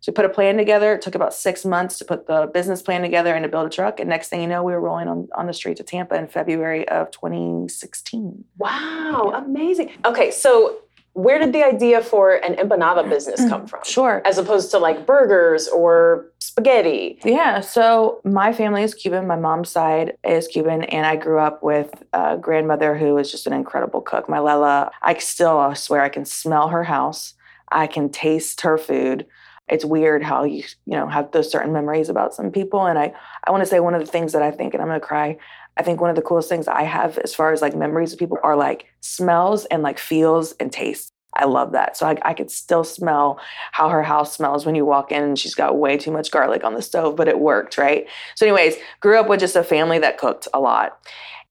So 0.02 0.12
we 0.12 0.14
put 0.14 0.26
a 0.26 0.30
plan 0.30 0.56
together. 0.56 0.94
It 0.94 1.02
took 1.02 1.16
about 1.16 1.34
six 1.34 1.66
months 1.66 1.98
to 1.98 2.06
put 2.06 2.28
the 2.28 2.46
business 2.54 2.84
plan 2.84 3.02
together 3.02 3.34
and 3.34 3.42
to 3.42 3.50
build 3.50 3.66
a 3.66 3.72
truck. 3.72 4.00
And 4.00 4.08
next 4.08 4.30
thing 4.30 4.42
you 4.42 4.48
know, 4.48 4.62
we 4.62 4.72
were 4.72 4.82
rolling 4.82 5.08
on, 5.08 5.30
on 5.34 5.48
the 5.48 5.54
streets 5.54 5.80
of 5.80 5.88
Tampa 5.88 6.14
in 6.14 6.28
February 6.28 6.88
of 6.90 7.10
2016. 7.10 8.44
Wow, 8.60 9.32
amazing. 9.34 9.90
Okay, 10.06 10.30
so 10.30 10.78
where 11.14 11.38
did 11.38 11.54
the 11.54 11.64
idea 11.64 12.02
for 12.02 12.36
an 12.36 12.56
empanada 12.56 13.08
business 13.08 13.40
mm-hmm. 13.40 13.50
come 13.50 13.68
from? 13.68 13.82
Sure. 13.84 14.22
As 14.26 14.38
opposed 14.38 14.72
to 14.72 14.80
like 14.80 15.06
burgers 15.06 15.68
or 15.68 16.26
spaghetti. 16.40 17.20
Yeah, 17.24 17.62
so 17.62 18.20
my 18.24 18.52
family 18.52 18.84
is 18.84 18.94
Cuban. 18.96 19.28
My 19.28 19.36
mom's 19.36 19.70
side 19.70 20.18
is 20.24 20.48
Cuban, 20.48 20.84
and 20.84 21.06
I 21.06 21.16
grew 21.16 21.40
up 21.40 21.62
with 21.62 22.04
a 22.14 22.38
grandmother 22.38 22.98
who 22.98 23.16
was 23.16 23.32
just 23.32 23.48
an 23.48 23.54
incredible 23.54 24.02
cook. 24.02 24.28
My 24.28 24.40
Lela, 24.40 24.92
I 25.02 25.16
still 25.20 25.60
I 25.60 25.74
swear 25.76 26.02
I 26.02 26.10
can 26.10 26.26
smell 26.26 26.68
her 26.70 26.84
house. 26.84 27.36
I 27.72 27.88
can 27.88 28.10
taste 28.10 28.62
her 28.62 28.78
food. 28.78 29.26
It's 29.70 29.86
weird 29.86 30.24
how 30.24 30.44
you 30.44 30.64
you 30.86 30.94
know 30.94 31.08
have 31.08 31.32
those 31.32 31.52
certain 31.52 31.74
memories 31.74 32.10
about 32.10 32.34
some 32.34 32.52
people, 32.52 32.86
and 32.86 32.98
I 32.98 33.14
I 33.46 33.52
want 33.52 33.62
to 33.62 33.70
say 33.70 33.80
one 33.80 33.94
of 33.94 34.02
the 34.02 34.12
things 34.12 34.34
that 34.34 34.42
I 34.42 34.52
think, 34.52 34.74
and 34.74 34.82
I'm 34.82 34.90
gonna 34.90 35.00
cry. 35.00 35.38
I 35.78 35.84
think 35.84 36.02
one 36.02 36.10
of 36.10 36.16
the 36.16 36.22
coolest 36.22 36.50
things 36.50 36.68
I 36.68 36.84
have 36.84 37.18
as 37.20 37.34
far 37.34 37.52
as 37.52 37.62
like 37.62 37.76
memories 37.76 38.14
of 38.14 38.20
people 38.20 38.38
are 38.44 38.56
like 38.56 38.86
smells 39.02 39.66
and 39.66 39.82
like 39.82 39.98
feels 39.98 40.52
and 40.54 40.72
tastes. 40.72 41.13
I 41.36 41.46
love 41.46 41.72
that. 41.72 41.98
So 41.98 42.08
I, 42.08 42.18
I 42.24 42.34
could 42.34 42.52
still 42.52 42.84
smell 42.84 43.40
how 43.72 43.90
her 43.90 44.04
house 44.04 44.36
smells 44.36 44.66
when 44.66 44.76
you 44.76 44.86
walk 44.86 45.12
in 45.12 45.24
and 45.24 45.40
she's 45.40 45.56
got 45.56 45.78
way 45.78 45.98
too 45.98 46.12
much 46.12 46.32
garlic 46.32 46.64
on 46.64 46.74
the 46.74 46.82
stove, 46.82 47.16
but 47.16 47.28
it 47.28 47.40
worked, 47.40 47.78
right? 47.78 48.08
So, 48.36 48.46
anyways, 48.46 48.76
grew 49.00 49.20
up 49.20 49.28
with 49.28 49.40
just 49.40 49.56
a 49.56 49.64
family 49.64 50.00
that 50.00 50.18
cooked 50.18 50.48
a 50.54 50.60
lot. 50.60 51.00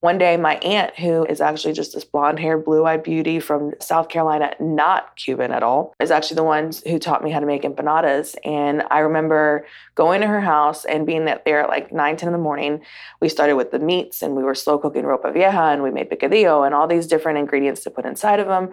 One 0.03 0.19
day, 0.19 0.37
my 0.37 0.57
aunt, 0.57 0.99
who 0.99 1.25
is 1.27 1.41
actually 1.41 1.75
just 1.75 1.95
this 1.95 2.05
blonde 2.05 2.41
haired, 2.41 2.65
blue 2.65 2.85
eyed 2.85 3.05
beauty 3.05 3.39
from 3.39 3.75
South 3.79 4.09
Carolina, 4.09 4.53
not 4.59 5.15
Cuban 5.15 5.53
at 5.53 5.63
all, 5.63 5.95
is 6.01 6.11
actually 6.11 6.35
the 6.35 6.43
one 6.43 6.73
who 6.89 6.99
taught 6.99 7.23
me 7.23 7.31
how 7.31 7.39
to 7.39 7.47
make 7.47 7.63
empanadas. 7.63 8.35
And 8.45 8.83
I 8.91 8.99
remember 8.99 9.65
going 9.95 10.21
to 10.23 10.27
her 10.27 10.41
house 10.41 10.85
and 10.85 11.07
being 11.07 11.25
there 11.25 11.63
at 11.63 11.69
like 11.69 11.93
9, 11.93 12.17
10 12.17 12.27
in 12.27 12.33
the 12.33 12.39
morning. 12.39 12.81
We 13.21 13.29
started 13.29 13.55
with 13.55 13.71
the 13.71 13.79
meats 13.79 14.23
and 14.23 14.35
we 14.35 14.43
were 14.43 14.57
slow 14.57 14.77
cooking 14.77 15.05
ropa 15.05 15.33
vieja 15.33 15.71
and 15.71 15.85
we 15.85 15.93
made 15.93 16.11
picadillo 16.11 16.67
and 16.67 16.75
all 16.75 16.89
these 16.89 17.07
different 17.07 17.39
ingredients 17.39 17.85
to 17.85 17.91
put 17.91 18.05
inside 18.05 18.41
of 18.41 18.49
them. 18.49 18.71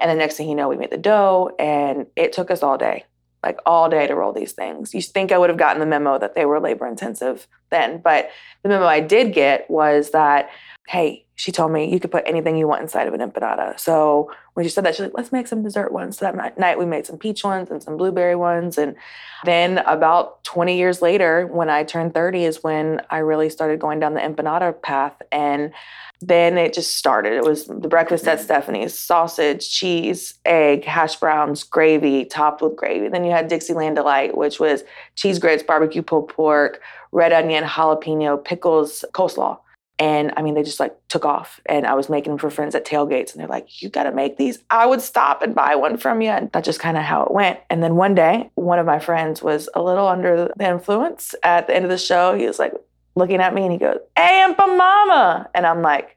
And 0.00 0.10
the 0.10 0.16
next 0.16 0.36
thing 0.36 0.48
you 0.48 0.56
know, 0.56 0.68
we 0.68 0.76
made 0.76 0.90
the 0.90 0.98
dough 0.98 1.54
and 1.60 2.06
it 2.16 2.32
took 2.32 2.50
us 2.50 2.64
all 2.64 2.76
day 2.76 3.04
like 3.42 3.58
all 3.66 3.88
day 3.88 4.06
to 4.06 4.14
roll 4.14 4.32
these 4.32 4.52
things. 4.52 4.94
You 4.94 5.02
think 5.02 5.32
I 5.32 5.38
would 5.38 5.50
have 5.50 5.58
gotten 5.58 5.80
the 5.80 5.86
memo 5.86 6.18
that 6.18 6.34
they 6.34 6.44
were 6.44 6.60
labor 6.60 6.86
intensive 6.86 7.48
then, 7.70 8.00
but 8.02 8.30
the 8.62 8.68
memo 8.68 8.86
I 8.86 9.00
did 9.00 9.32
get 9.32 9.68
was 9.68 10.10
that, 10.10 10.50
hey, 10.88 11.24
she 11.36 11.50
told 11.50 11.72
me 11.72 11.92
you 11.92 11.98
could 11.98 12.10
put 12.10 12.24
anything 12.26 12.56
you 12.56 12.68
want 12.68 12.82
inside 12.82 13.08
of 13.08 13.14
an 13.14 13.20
empanada. 13.20 13.78
So 13.78 14.30
when 14.54 14.64
she 14.64 14.70
said 14.70 14.84
that, 14.84 14.94
she's 14.94 15.04
like, 15.04 15.14
let's 15.14 15.32
make 15.32 15.46
some 15.46 15.62
dessert 15.62 15.92
ones. 15.92 16.18
So 16.18 16.30
that 16.30 16.58
night 16.58 16.78
we 16.78 16.86
made 16.86 17.06
some 17.06 17.18
peach 17.18 17.42
ones 17.42 17.70
and 17.70 17.82
some 17.82 17.96
blueberry 17.96 18.36
ones. 18.36 18.78
And 18.78 18.96
then 19.44 19.78
about 19.78 20.44
20 20.44 20.76
years 20.76 21.00
later, 21.02 21.46
when 21.46 21.70
I 21.70 21.84
turned 21.84 22.14
30, 22.14 22.44
is 22.44 22.62
when 22.62 23.00
I 23.10 23.18
really 23.18 23.48
started 23.48 23.80
going 23.80 23.98
down 23.98 24.14
the 24.14 24.20
empanada 24.20 24.80
path. 24.82 25.14
And 25.32 25.72
then 26.20 26.56
it 26.56 26.72
just 26.72 26.96
started. 26.96 27.32
It 27.32 27.44
was 27.44 27.66
the 27.66 27.88
breakfast 27.88 28.28
at 28.28 28.38
mm. 28.38 28.42
Stephanie's 28.42 28.96
sausage, 28.96 29.68
cheese, 29.68 30.34
egg, 30.44 30.84
hash 30.84 31.16
browns, 31.16 31.64
gravy, 31.64 32.24
topped 32.24 32.62
with 32.62 32.76
gravy. 32.76 33.08
Then 33.08 33.24
you 33.24 33.32
had 33.32 33.48
Dixieland 33.48 33.96
Delight, 33.96 34.36
which 34.36 34.60
was 34.60 34.84
cheese 35.16 35.40
grits, 35.40 35.64
barbecue 35.64 36.02
pulled 36.02 36.28
pork, 36.28 36.80
red 37.10 37.32
onion, 37.32 37.64
jalapeno, 37.64 38.42
pickles, 38.42 39.04
coleslaw. 39.12 39.58
And 40.02 40.32
I 40.36 40.42
mean, 40.42 40.54
they 40.54 40.64
just 40.64 40.80
like 40.80 40.96
took 41.06 41.24
off. 41.24 41.60
And 41.66 41.86
I 41.86 41.94
was 41.94 42.08
making 42.08 42.32
them 42.32 42.38
for 42.38 42.50
friends 42.50 42.74
at 42.74 42.84
tailgates. 42.84 43.30
And 43.30 43.40
they're 43.40 43.46
like, 43.46 43.80
you 43.80 43.88
got 43.88 44.02
to 44.02 44.10
make 44.10 44.36
these. 44.36 44.58
I 44.68 44.84
would 44.84 45.00
stop 45.00 45.42
and 45.42 45.54
buy 45.54 45.76
one 45.76 45.96
from 45.96 46.20
you. 46.20 46.30
And 46.30 46.50
that's 46.50 46.64
just 46.64 46.80
kind 46.80 46.96
of 46.96 47.04
how 47.04 47.22
it 47.22 47.30
went. 47.30 47.60
And 47.70 47.84
then 47.84 47.94
one 47.94 48.16
day, 48.16 48.50
one 48.56 48.80
of 48.80 48.86
my 48.86 48.98
friends 48.98 49.44
was 49.44 49.68
a 49.76 49.80
little 49.82 50.08
under 50.08 50.52
the 50.56 50.68
influence 50.68 51.36
at 51.44 51.68
the 51.68 51.76
end 51.76 51.84
of 51.84 51.90
the 51.90 51.98
show. 51.98 52.36
He 52.36 52.48
was 52.48 52.58
like 52.58 52.72
looking 53.14 53.40
at 53.40 53.54
me 53.54 53.62
and 53.62 53.70
he 53.70 53.78
goes, 53.78 53.98
Hey, 54.16 54.44
Empamama. 54.44 55.46
And 55.54 55.64
I'm 55.64 55.82
like, 55.82 56.16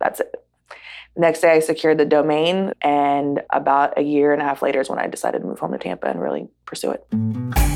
that's 0.00 0.18
it. 0.18 0.34
The 1.14 1.20
next 1.20 1.42
day, 1.42 1.52
I 1.52 1.60
secured 1.60 1.98
the 1.98 2.04
domain. 2.04 2.72
And 2.82 3.40
about 3.50 3.96
a 3.96 4.02
year 4.02 4.32
and 4.32 4.42
a 4.42 4.44
half 4.44 4.62
later 4.62 4.80
is 4.80 4.90
when 4.90 4.98
I 4.98 5.06
decided 5.06 5.42
to 5.42 5.46
move 5.46 5.60
home 5.60 5.70
to 5.70 5.78
Tampa 5.78 6.08
and 6.08 6.20
really 6.20 6.48
pursue 6.66 6.90
it. 6.90 7.71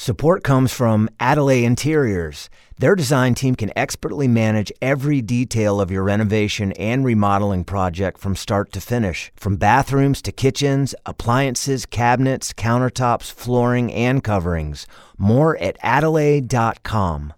Support 0.00 0.44
comes 0.44 0.72
from 0.72 1.10
Adelaide 1.20 1.62
Interiors. 1.62 2.48
Their 2.78 2.96
design 2.96 3.34
team 3.34 3.54
can 3.54 3.70
expertly 3.76 4.26
manage 4.26 4.72
every 4.80 5.20
detail 5.20 5.78
of 5.78 5.90
your 5.90 6.02
renovation 6.04 6.72
and 6.72 7.04
remodeling 7.04 7.64
project 7.64 8.18
from 8.18 8.34
start 8.34 8.72
to 8.72 8.80
finish. 8.80 9.30
From 9.36 9.56
bathrooms 9.56 10.22
to 10.22 10.32
kitchens, 10.32 10.94
appliances, 11.04 11.84
cabinets, 11.84 12.54
countertops, 12.54 13.30
flooring, 13.30 13.92
and 13.92 14.24
coverings. 14.24 14.86
More 15.18 15.58
at 15.58 15.76
adelaide.com. 15.82 17.34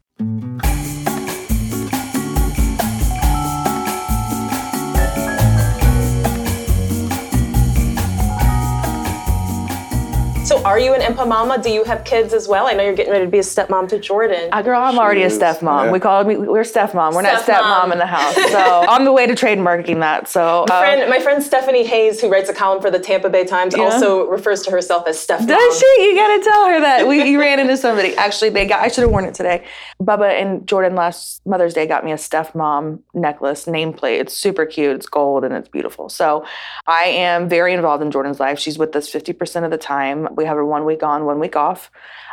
are 10.65 10.79
you 10.79 10.95
an 10.95 11.01
Empamama? 11.01 11.61
Do 11.61 11.71
you 11.71 11.83
have 11.85 12.05
kids 12.05 12.33
as 12.33 12.47
well? 12.47 12.69
I 12.69 12.73
know 12.75 12.85
you're 12.85 12.95
getting 12.95 13.11
ready 13.13 13.25
to 13.25 13.31
be 13.31 13.39
a 13.39 13.43
stepmom 13.43 13.89
to 13.89 13.99
Jordan. 13.99 14.49
Uh, 14.53 14.63
girl, 14.63 14.81
I'm 14.81 14.97
already 14.97 15.25
a 15.25 15.29
stepmom. 15.29 15.87
yeah. 15.87 15.91
We 15.91 15.99
call 15.99 16.21
it, 16.29 16.39
we're 16.41 16.63
stepmom. 16.63 17.15
We're 17.15 17.23
not 17.23 17.43
Stepmom. 17.43 17.63
stepmom 17.89 17.93
in 17.93 17.99
the 17.99 18.07
house. 18.07 18.35
So 18.35 18.59
on 18.89 19.05
the 19.05 19.11
way 19.13 19.27
to 19.27 19.35
trademarking 19.35 19.99
that. 20.01 20.29
So 20.29 20.65
My 20.69 20.77
uh, 20.77 20.81
friend, 20.81 21.11
my 21.11 21.19
friend 21.19 21.43
Stephanie 21.43 21.85
Hayes, 21.85 22.21
who 22.21 22.31
writes 22.31 22.49
a 22.49 22.55
column 22.55 22.81
for 22.81 22.93
the 22.93 23.01
Tampa 23.01 23.29
Bay 23.29 23.45
Times, 23.45 23.75
Yeah. 23.77 23.83
also 23.85 24.25
refers 24.29 24.63
to 24.63 24.71
herself 24.71 25.09
as 25.09 25.19
Steph. 25.19 25.45
Does 25.47 25.79
she? 25.81 25.87
You 26.07 26.15
gotta 26.15 26.45
tell 26.45 26.67
her 26.67 26.81
that 26.81 27.09
we 27.09 27.29
you 27.29 27.41
ran 27.41 27.59
into 27.59 27.77
somebody. 27.77 28.15
Actually, 28.17 28.51
they 28.51 28.65
got. 28.67 28.83
I 28.83 28.89
should 28.89 29.03
have 29.03 29.11
worn 29.11 29.25
it 29.25 29.35
today. 29.35 29.65
Bubba 30.01 30.31
and 30.41 30.67
Jordan 30.69 30.95
last 30.95 31.45
Mother's 31.45 31.75
Day 31.75 31.87
got 31.89 32.05
me 32.05 32.13
a 32.13 32.19
Steph 32.19 32.55
Mom 32.55 33.01
necklace 33.15 33.65
nameplate. 33.67 34.21
It's 34.21 34.37
super 34.37 34.65
cute. 34.67 34.95
It's 34.95 35.07
gold 35.09 35.43
and 35.45 35.55
it's 35.55 35.69
beautiful. 35.69 36.09
So 36.09 36.45
I 36.87 37.03
am 37.05 37.49
very 37.49 37.73
involved 37.75 38.03
in 38.05 38.13
Jordan's 38.13 38.39
life. 38.39 38.61
She's 38.61 38.79
with 38.79 38.95
us 38.95 39.09
fifty 39.09 39.33
percent 39.33 39.65
of 39.65 39.73
the 39.73 39.79
time. 39.79 40.29
We 40.37 40.45
have 40.45 40.52
her 40.57 40.65
one 40.65 40.85
week 40.85 41.03
on, 41.03 41.25
one 41.25 41.39
week 41.39 41.57
off. 41.57 41.91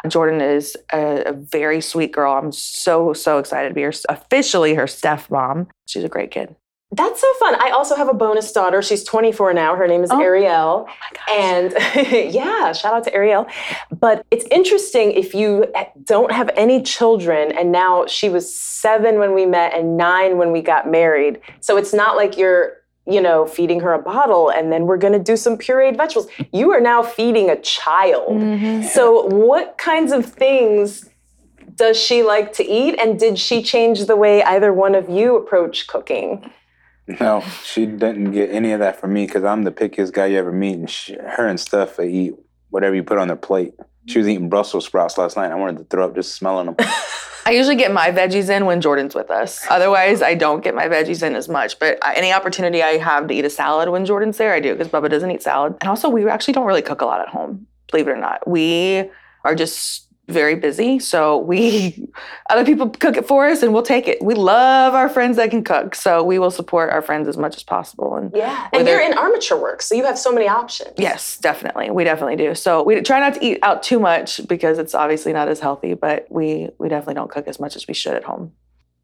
Jordan 0.08 0.42
is 0.42 0.78
a, 0.94 1.24
a 1.28 1.34
very 1.34 1.82
sweet 1.82 2.12
girl. 2.12 2.34
I'm 2.34 2.52
so 2.52 3.14
so 3.14 3.38
excited 3.38 3.70
to 3.70 3.76
be 3.76 3.82
her 3.84 3.94
officially 4.08 4.74
her 4.76 4.88
Steph 4.88 5.30
Mom. 5.30 5.68
She's 5.88 6.04
a 6.04 6.10
great 6.10 6.32
kid. 6.32 6.56
That's 6.92 7.22
so 7.22 7.32
fun. 7.36 7.54
I 7.62 7.70
also 7.70 7.96
have 7.96 8.10
a 8.10 8.16
bonus 8.16 8.52
daughter. 8.52 8.82
She's 8.82 9.04
24 9.04 9.54
now. 9.54 9.76
Her 9.76 9.88
name 9.88 10.02
is 10.04 10.10
Oh. 10.10 10.20
Ariel. 10.20 10.88
my 10.88 10.94
gosh. 11.14 11.30
And 11.38 12.34
yeah, 12.34 12.72
shout 12.74 12.96
out 12.96 13.04
to 13.04 13.14
Ariel. 13.14 13.46
But 14.00 14.26
it's 14.32 14.46
interesting 14.50 15.12
if 15.12 15.36
you 15.36 15.68
eh, 15.76 15.86
don't 16.04 16.32
have 16.32 16.50
any 16.56 16.82
children, 16.82 17.52
and 17.56 17.72
now 17.72 18.08
she 18.08 18.28
was 18.28 18.52
seven 18.60 19.20
when 19.20 19.36
we 19.36 19.46
met 19.46 19.76
and 19.78 19.98
nine 19.98 20.40
when 20.40 20.52
we 20.52 20.64
got 20.64 20.90
married. 20.90 21.40
So 21.60 21.78
it's 21.78 21.94
not 21.94 22.16
like 22.16 22.38
you're, 22.40 22.78
you 23.10 23.22
know, 23.22 23.46
feeding 23.46 23.80
her 23.80 23.94
a 23.94 24.00
bottle 24.00 24.50
and 24.50 24.72
then 24.72 24.86
we're 24.86 24.98
going 24.98 25.14
to 25.14 25.20
do 25.20 25.36
some 25.36 25.58
pureed 25.58 25.98
vegetables. 25.98 26.30
You 26.54 26.72
are 26.72 26.82
now 26.82 27.02
feeding 27.04 27.50
a 27.50 27.60
child. 27.62 28.38
Mm-hmm. 28.42 28.88
So, 28.88 29.26
what 29.26 29.78
kinds 29.78 30.12
of 30.12 30.26
things 30.26 31.10
does 31.76 31.98
she 31.98 32.24
like 32.24 32.54
to 32.54 32.66
eat? 32.66 33.00
And 33.00 33.20
did 33.20 33.40
she 33.40 33.64
change 33.64 34.06
the 34.06 34.16
way 34.16 34.44
either 34.44 34.74
one 34.74 34.96
of 34.96 35.10
you 35.10 35.38
approach 35.38 35.88
cooking? 35.88 36.52
No, 37.20 37.44
she 37.64 37.88
didn't 37.88 38.32
get 38.32 38.52
any 38.52 38.72
of 38.72 38.80
that 38.82 39.00
from 39.00 39.14
me 39.14 39.26
because 39.26 39.44
I'm 39.44 39.64
the 39.64 39.72
pickiest 39.72 40.14
guy 40.14 40.28
you 40.28 40.38
ever 40.38 40.52
meet. 40.52 40.76
And 40.76 40.90
she, 40.90 41.16
her 41.16 41.48
and 41.48 41.60
stuff, 41.60 41.98
they 41.98 42.10
eat 42.10 42.34
whatever 42.70 42.96
you 42.96 43.02
put 43.02 43.18
on 43.18 43.28
their 43.28 43.38
plate. 43.38 43.74
She 44.06 44.20
was 44.20 44.28
eating 44.28 44.50
Brussels 44.50 44.86
sprouts 44.86 45.18
last 45.18 45.36
night. 45.36 45.52
I 45.52 45.56
wanted 45.56 45.78
to 45.78 45.84
throw 45.86 46.06
up 46.06 46.16
just 46.16 46.36
smelling 46.36 46.68
them. 46.68 46.76
I 47.46 47.52
usually 47.52 47.76
get 47.76 47.92
my 47.92 48.12
veggies 48.12 48.50
in 48.50 48.66
when 48.66 48.82
Jordan's 48.82 49.16
with 49.16 49.32
us. 49.32 49.66
Otherwise, 49.70 50.22
I 50.22 50.36
don't 50.36 50.64
get 50.64 50.76
my 50.76 50.88
veggies 50.88 51.26
in 51.26 51.36
as 51.36 51.48
much. 51.50 51.80
But 51.80 51.98
any 52.04 52.32
opportunity 52.34 52.84
I 52.84 52.98
have 52.98 53.28
to 53.28 53.34
eat 53.34 53.46
a 53.46 53.50
salad 53.50 53.90
when 53.90 54.06
Jordan's 54.06 54.38
there, 54.38 54.54
I 54.54 54.60
do 54.60 54.74
because 54.74 54.90
Bubba 54.90 55.10
doesn't 55.10 55.32
eat 55.32 55.42
salad. 55.42 55.76
And 55.82 55.90
also, 55.90 56.10
we 56.10 56.28
actually 56.30 56.54
don't 56.54 56.66
really 56.66 56.82
cook 56.82 57.02
a 57.02 57.06
lot 57.06 57.22
at 57.22 57.30
home, 57.30 57.68
believe 57.90 58.08
it 58.08 58.12
or 58.12 58.18
not. 58.18 58.48
We 58.48 59.10
are 59.44 59.56
just 59.56 60.09
very 60.30 60.56
busy. 60.56 61.00
So 61.00 61.38
we, 61.38 62.08
other 62.50 62.66
people 62.66 62.90
cook 62.90 63.18
it 63.18 63.28
for 63.28 63.48
us 63.48 63.62
and 63.64 63.74
we'll 63.74 63.84
take 63.84 64.08
it. 64.08 64.22
We 64.22 64.34
love 64.36 64.94
our 64.94 65.10
friends 65.10 65.38
that 65.38 65.50
can 65.50 65.64
cook. 65.64 65.96
So 65.96 66.24
we 66.24 66.40
will 66.40 66.52
support 66.52 66.92
our 66.92 67.02
friends 67.02 67.28
as 67.28 67.38
much 67.38 67.56
as 67.58 67.64
possible. 67.64 68.16
And 68.16 68.32
Yeah. 68.36 68.68
And 68.74 68.86
Whether- 68.86 68.92
you're 68.92 69.12
in 69.12 69.18
armature 69.18 69.58
work, 69.60 69.82
so 69.82 69.96
you 69.96 70.06
have 70.06 70.18
so 70.18 70.32
many 70.32 70.48
options. 70.48 70.92
Yes, 70.98 71.38
definitely. 71.38 71.90
We 71.92 72.04
definitely 72.04 72.36
do. 72.36 72.56
So 72.56 72.84
we 72.84 73.00
try 73.02 73.20
not 73.20 73.34
to 73.36 73.44
eat 73.46 73.60
out 73.64 73.84
too 73.84 74.00
much 74.00 74.46
because 74.48 74.78
it's 74.80 74.96
obviously 74.96 75.34
not 75.34 75.48
as 75.50 75.60
healthy, 75.60 75.94
but 75.94 76.28
we 76.30 76.70
we 76.80 76.90
definitely 76.90 77.16
don't 77.16 77.32
cook 77.32 77.48
as 77.48 77.60
much 77.60 77.76
as 77.76 77.88
we 77.88 77.94
should 77.94 78.14
at 78.16 78.24
home. 78.24 78.52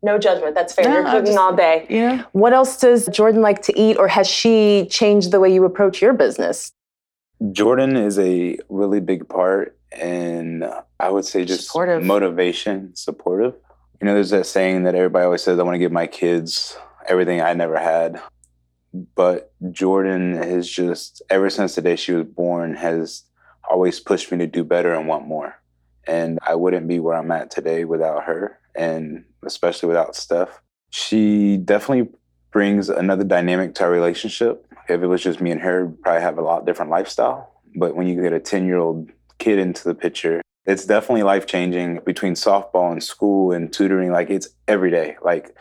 No 0.03 0.17
judgment. 0.19 0.53
That's 0.53 0.73
fair. 0.73 0.85
No, 0.85 0.91
you're 0.93 1.05
cooking 1.05 1.25
just- 1.27 1.37
all 1.37 1.55
day. 1.55 1.87
Yeah. 1.89 2.23
What 2.33 2.53
else 2.53 2.79
does 2.79 3.07
Jordan 3.07 3.41
like 3.41 3.61
to 3.63 3.79
eat, 3.79 3.97
or 3.97 4.07
has 4.07 4.27
she 4.29 4.87
changed 4.89 5.31
the 5.31 5.39
way 5.39 5.51
you 5.53 5.63
approach 5.65 6.01
your 6.01 6.13
business? 6.13 6.71
Jordan 7.51 7.95
is 7.97 8.17
a 8.19 8.57
really 8.69 8.99
big 8.99 9.27
part, 9.27 9.77
and 9.95 10.65
I 10.99 11.09
would 11.09 11.25
say 11.25 11.45
just 11.45 11.67
Supportive. 11.67 12.03
motivation, 12.03 12.95
supportive. 12.95 13.53
You 14.01 14.05
know, 14.05 14.13
there's 14.13 14.31
that 14.31 14.45
saying 14.45 14.83
that 14.83 14.95
everybody 14.95 15.25
always 15.25 15.41
says, 15.41 15.59
I 15.59 15.63
want 15.63 15.75
to 15.75 15.79
give 15.79 15.91
my 15.91 16.07
kids 16.07 16.77
everything 17.07 17.41
I 17.41 17.53
never 17.53 17.77
had. 17.79 18.21
But 19.15 19.51
Jordan 19.71 20.35
has 20.37 20.69
just, 20.69 21.21
ever 21.29 21.49
since 21.49 21.75
the 21.75 21.81
day 21.81 21.95
she 21.95 22.13
was 22.13 22.25
born, 22.25 22.75
has 22.75 23.23
always 23.69 23.99
pushed 23.99 24.31
me 24.31 24.37
to 24.39 24.47
do 24.47 24.63
better 24.63 24.93
and 24.93 25.07
want 25.07 25.27
more. 25.27 25.55
And 26.07 26.39
I 26.41 26.55
wouldn't 26.55 26.87
be 26.87 26.99
where 26.99 27.15
I'm 27.15 27.31
at 27.31 27.51
today 27.51 27.83
without 27.83 28.23
her, 28.25 28.59
and 28.75 29.25
especially 29.45 29.87
without 29.87 30.15
Steph. 30.15 30.61
She 30.91 31.57
definitely 31.57 32.09
brings 32.51 32.89
another 32.89 33.23
dynamic 33.23 33.75
to 33.75 33.83
our 33.83 33.91
relationship. 33.91 34.65
If 34.87 35.01
it 35.01 35.07
was 35.07 35.23
just 35.23 35.41
me 35.41 35.51
and 35.51 35.61
her, 35.61 35.87
we'd 35.87 36.01
probably 36.01 36.21
have 36.21 36.37
a 36.37 36.41
lot 36.43 36.65
different 36.65 36.91
lifestyle. 36.91 37.51
But 37.75 37.95
when 37.95 38.07
you 38.07 38.21
get 38.21 38.33
a 38.33 38.39
10 38.39 38.65
year 38.65 38.77
old 38.77 39.09
kid 39.45 39.59
into 39.59 39.83
the 39.83 39.93
picture, 39.93 40.41
it's 40.65 40.85
definitely 40.85 41.21
life 41.21 41.45
changing 41.45 41.99
between 42.03 42.33
softball 42.33 42.91
and 42.91 43.03
school 43.03 43.51
and 43.51 43.71
tutoring. 43.71 44.11
Like 44.11 44.31
it's 44.31 44.49
every 44.67 44.89
day, 44.89 45.17
like 45.21 45.55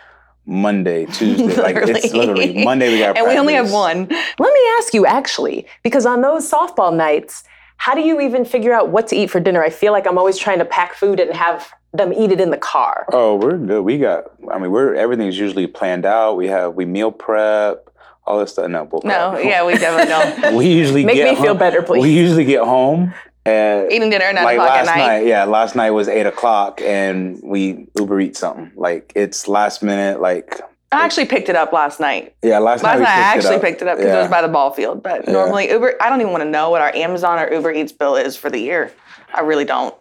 Monday, 0.47 1.05
Tuesday. 1.12 1.55
like 1.61 1.76
it's 1.76 2.14
Literally. 2.14 2.64
Monday 2.64 2.91
we 2.91 2.99
got 2.99 3.19
And 3.19 3.26
we 3.26 3.37
only 3.38 3.53
have 3.55 3.71
one. 3.71 4.07
Let 4.09 4.53
me 4.55 4.61
ask 4.79 4.95
you 4.95 5.05
actually, 5.05 5.67
because 5.83 6.07
on 6.07 6.23
those 6.23 6.50
softball 6.50 6.97
nights, 6.97 7.45
how 7.76 7.95
do 7.95 8.00
you 8.00 8.21
even 8.23 8.47
figure 8.47 8.73
out 8.73 8.88
what 8.88 9.07
to 9.09 9.17
eat 9.17 9.31
for 9.31 9.41
dinner? 9.41 9.62
I 9.62 9.69
feel 9.69 9.93
like 9.93 10.07
I'm 10.07 10.17
always 10.17 10.38
trying 10.38 10.61
to 10.61 10.64
pack 10.64 10.95
food 10.95 11.21
and 11.21 11.35
have 11.35 11.71
them 11.93 12.12
eat 12.14 12.33
it 12.33 12.41
in 12.41 12.50
the 12.50 12.57
car. 12.57 13.05
Oh, 13.12 13.37
we're 13.37 13.59
good. 13.59 13.83
We 13.83 13.99
got. 13.99 14.25
I 14.50 14.59
mean, 14.59 14.71
we're 14.71 14.95
everything's 14.95 15.38
usually 15.38 15.67
planned 15.67 16.07
out. 16.07 16.37
We 16.38 16.47
have 16.49 16.75
we 16.75 16.87
meal 16.87 17.12
prep, 17.12 17.91
all 18.26 18.38
this 18.38 18.53
stuff. 18.53 18.71
No, 18.71 18.87
bull 18.87 19.03
No, 19.05 19.37
yeah, 19.37 19.67
we 19.67 19.76
definitely 19.76 20.41
don't. 20.41 20.57
we 20.57 20.69
usually 20.73 21.05
Make 21.05 21.17
get 21.17 21.37
me 21.37 21.45
feel 21.45 21.55
better, 21.55 21.83
please. 21.83 22.00
We 22.00 22.12
usually 22.14 22.47
get 22.47 22.62
home 22.62 23.12
at 23.46 23.90
Eating 23.92 24.10
dinner 24.10 24.24
at 24.24 24.34
nine 24.34 24.44
like 24.44 24.54
o'clock 24.56 24.70
last 24.70 24.88
at 24.88 24.96
night. 24.96 25.26
Yeah, 25.26 25.44
last 25.44 25.76
night 25.76 25.90
was 25.90 26.08
eight 26.08 26.26
o'clock, 26.26 26.80
and 26.82 27.40
we 27.42 27.88
Uber 27.98 28.20
eat 28.20 28.36
something. 28.36 28.72
Like 28.74 29.12
it's 29.14 29.48
last 29.48 29.82
minute. 29.82 30.20
Like 30.20 30.60
I 30.92 31.04
actually 31.04 31.26
picked 31.26 31.48
it 31.48 31.56
up 31.56 31.72
last 31.72 31.98
night. 32.00 32.34
yeah, 32.42 32.58
last, 32.58 32.82
Last 32.84 32.92
night 32.94 32.98
we 32.98 33.04
night 33.04 33.18
I 33.18 33.34
actually 33.34 33.56
it 33.56 33.62
picked 33.62 33.82
it 33.82 33.88
up 33.88 33.98
because 33.98 34.14
it 34.14 34.18
was 34.18 34.28
by 34.28 34.42
the 34.42 34.48
ball 34.48 34.70
field. 34.70 35.02
But 35.02 35.26
Yeah. 35.26 35.32
normally 35.32 35.68
Uber, 35.70 35.94
I 36.00 36.08
don't 36.08 36.20
even 36.20 36.32
want 36.32 36.44
to 36.44 36.48
know 36.48 36.70
what 36.70 36.80
our 36.80 36.94
Amazon 36.94 37.38
or 37.38 37.52
Uber 37.52 37.72
Eats 37.72 37.92
bill 37.92 38.16
is 38.16 38.36
for 38.36 38.48
the 38.48 38.58
year. 38.60 38.92
I 39.34 39.40
really 39.40 39.64
don't. 39.64 39.94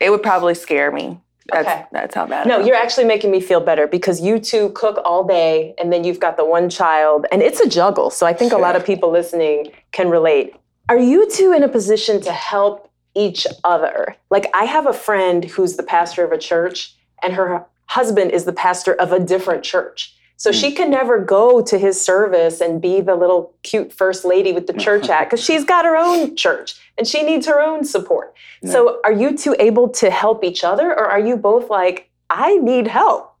It 0.00 0.10
would 0.10 0.22
probably 0.22 0.54
scare 0.54 0.92
me. 0.92 1.18
That's 1.50 1.66
Okay. 1.66 1.84
that's 1.92 2.14
how 2.14 2.26
bad. 2.26 2.46
No, 2.46 2.60
you're 2.60 2.76
actually 2.76 3.06
making 3.06 3.30
me 3.30 3.40
feel 3.40 3.60
better 3.60 3.86
because 3.86 4.20
you 4.20 4.38
two 4.38 4.68
cook 4.70 5.00
all 5.04 5.24
day 5.24 5.74
and 5.78 5.92
then 5.92 6.04
you've 6.04 6.20
got 6.20 6.36
the 6.36 6.44
one 6.44 6.68
child 6.68 7.26
and 7.32 7.42
it's 7.42 7.58
a 7.60 7.68
juggle. 7.68 8.10
So 8.10 8.26
I 8.26 8.32
think 8.32 8.52
a 8.52 8.58
lot 8.58 8.76
of 8.76 8.84
people 8.84 9.10
listening 9.10 9.72
can 9.92 10.08
relate. 10.10 10.54
Are 10.88 10.98
you 10.98 11.30
two 11.30 11.52
in 11.52 11.62
a 11.62 11.68
position 11.68 12.20
to 12.22 12.32
help 12.32 12.90
each 13.14 13.46
other? 13.62 14.16
Like 14.30 14.50
I 14.54 14.64
have 14.64 14.86
a 14.86 14.92
friend 14.92 15.44
who's 15.44 15.76
the 15.76 15.82
pastor 15.82 16.24
of 16.24 16.32
a 16.32 16.38
church 16.38 16.94
and 17.22 17.34
her 17.34 17.66
husband 17.86 18.30
is 18.30 18.44
the 18.44 18.52
pastor 18.52 18.94
of 18.94 19.12
a 19.12 19.20
different 19.20 19.62
church. 19.62 20.14
So 20.36 20.52
she 20.52 20.70
hmm. 20.70 20.76
can 20.76 20.90
never 20.90 21.18
go 21.18 21.60
to 21.60 21.78
his 21.78 22.02
service 22.02 22.60
and 22.60 22.80
be 22.80 23.00
the 23.00 23.16
little 23.16 23.52
cute 23.64 23.92
first 23.92 24.24
lady 24.24 24.52
with 24.52 24.66
the 24.66 24.72
church 24.72 25.06
hat 25.08 25.28
because 25.28 25.44
she's 25.44 25.64
got 25.64 25.84
her 25.84 25.96
own 25.96 26.36
church 26.36 26.76
and 26.96 27.06
she 27.06 27.22
needs 27.22 27.46
her 27.46 27.60
own 27.60 27.84
support. 27.84 28.34
So 28.64 29.00
are 29.04 29.12
you 29.12 29.36
two 29.36 29.56
able 29.58 29.88
to 29.90 30.10
help 30.10 30.42
each 30.42 30.64
other 30.64 30.90
or 30.90 31.06
are 31.06 31.20
you 31.20 31.36
both 31.36 31.68
like, 31.68 32.08
I 32.30 32.56
need 32.58 32.86
help. 32.86 33.34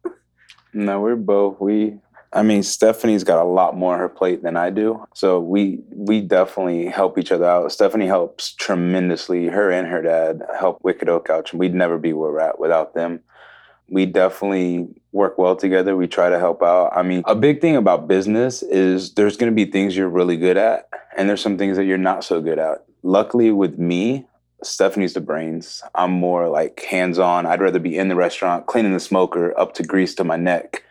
No, 0.72 1.00
we're 1.00 1.16
both 1.16 1.60
we. 1.60 1.98
I 2.32 2.42
mean, 2.42 2.62
Stephanie's 2.62 3.24
got 3.24 3.42
a 3.42 3.48
lot 3.48 3.76
more 3.76 3.94
on 3.94 4.00
her 4.00 4.08
plate 4.08 4.42
than 4.42 4.56
I 4.56 4.70
do, 4.70 5.06
so 5.14 5.40
we 5.40 5.80
we 5.90 6.20
definitely 6.20 6.86
help 6.86 7.18
each 7.18 7.32
other 7.32 7.46
out. 7.46 7.72
Stephanie 7.72 8.06
helps 8.06 8.52
tremendously. 8.52 9.46
Her 9.46 9.70
and 9.70 9.88
her 9.88 10.02
dad 10.02 10.42
help 10.58 10.78
Wicked 10.82 11.08
Oak. 11.08 11.28
And 11.30 11.46
we'd 11.54 11.74
never 11.74 11.98
be 11.98 12.12
where 12.12 12.30
we're 12.30 12.40
at 12.40 12.58
without 12.58 12.94
them. 12.94 13.20
We 13.88 14.04
definitely 14.04 14.88
work 15.12 15.38
well 15.38 15.56
together. 15.56 15.96
We 15.96 16.06
try 16.06 16.28
to 16.28 16.38
help 16.38 16.62
out. 16.62 16.92
I 16.94 17.02
mean, 17.02 17.22
a 17.24 17.34
big 17.34 17.62
thing 17.62 17.76
about 17.76 18.08
business 18.08 18.62
is 18.62 19.14
there's 19.14 19.38
going 19.38 19.50
to 19.50 19.56
be 19.56 19.70
things 19.70 19.96
you're 19.96 20.08
really 20.08 20.36
good 20.36 20.58
at, 20.58 20.88
and 21.16 21.28
there's 21.28 21.40
some 21.40 21.56
things 21.56 21.78
that 21.78 21.84
you're 21.84 21.96
not 21.96 22.24
so 22.24 22.42
good 22.42 22.58
at. 22.58 22.84
Luckily, 23.02 23.50
with 23.52 23.78
me, 23.78 24.26
Stephanie's 24.62 25.14
the 25.14 25.20
brains. 25.20 25.82
I'm 25.94 26.10
more 26.10 26.48
like 26.48 26.82
hands 26.82 27.18
on. 27.18 27.46
I'd 27.46 27.62
rather 27.62 27.78
be 27.78 27.96
in 27.96 28.08
the 28.08 28.16
restaurant, 28.16 28.66
cleaning 28.66 28.92
the 28.92 29.00
smoker 29.00 29.58
up 29.58 29.72
to 29.74 29.82
grease 29.82 30.14
to 30.16 30.24
my 30.24 30.36
neck. 30.36 30.82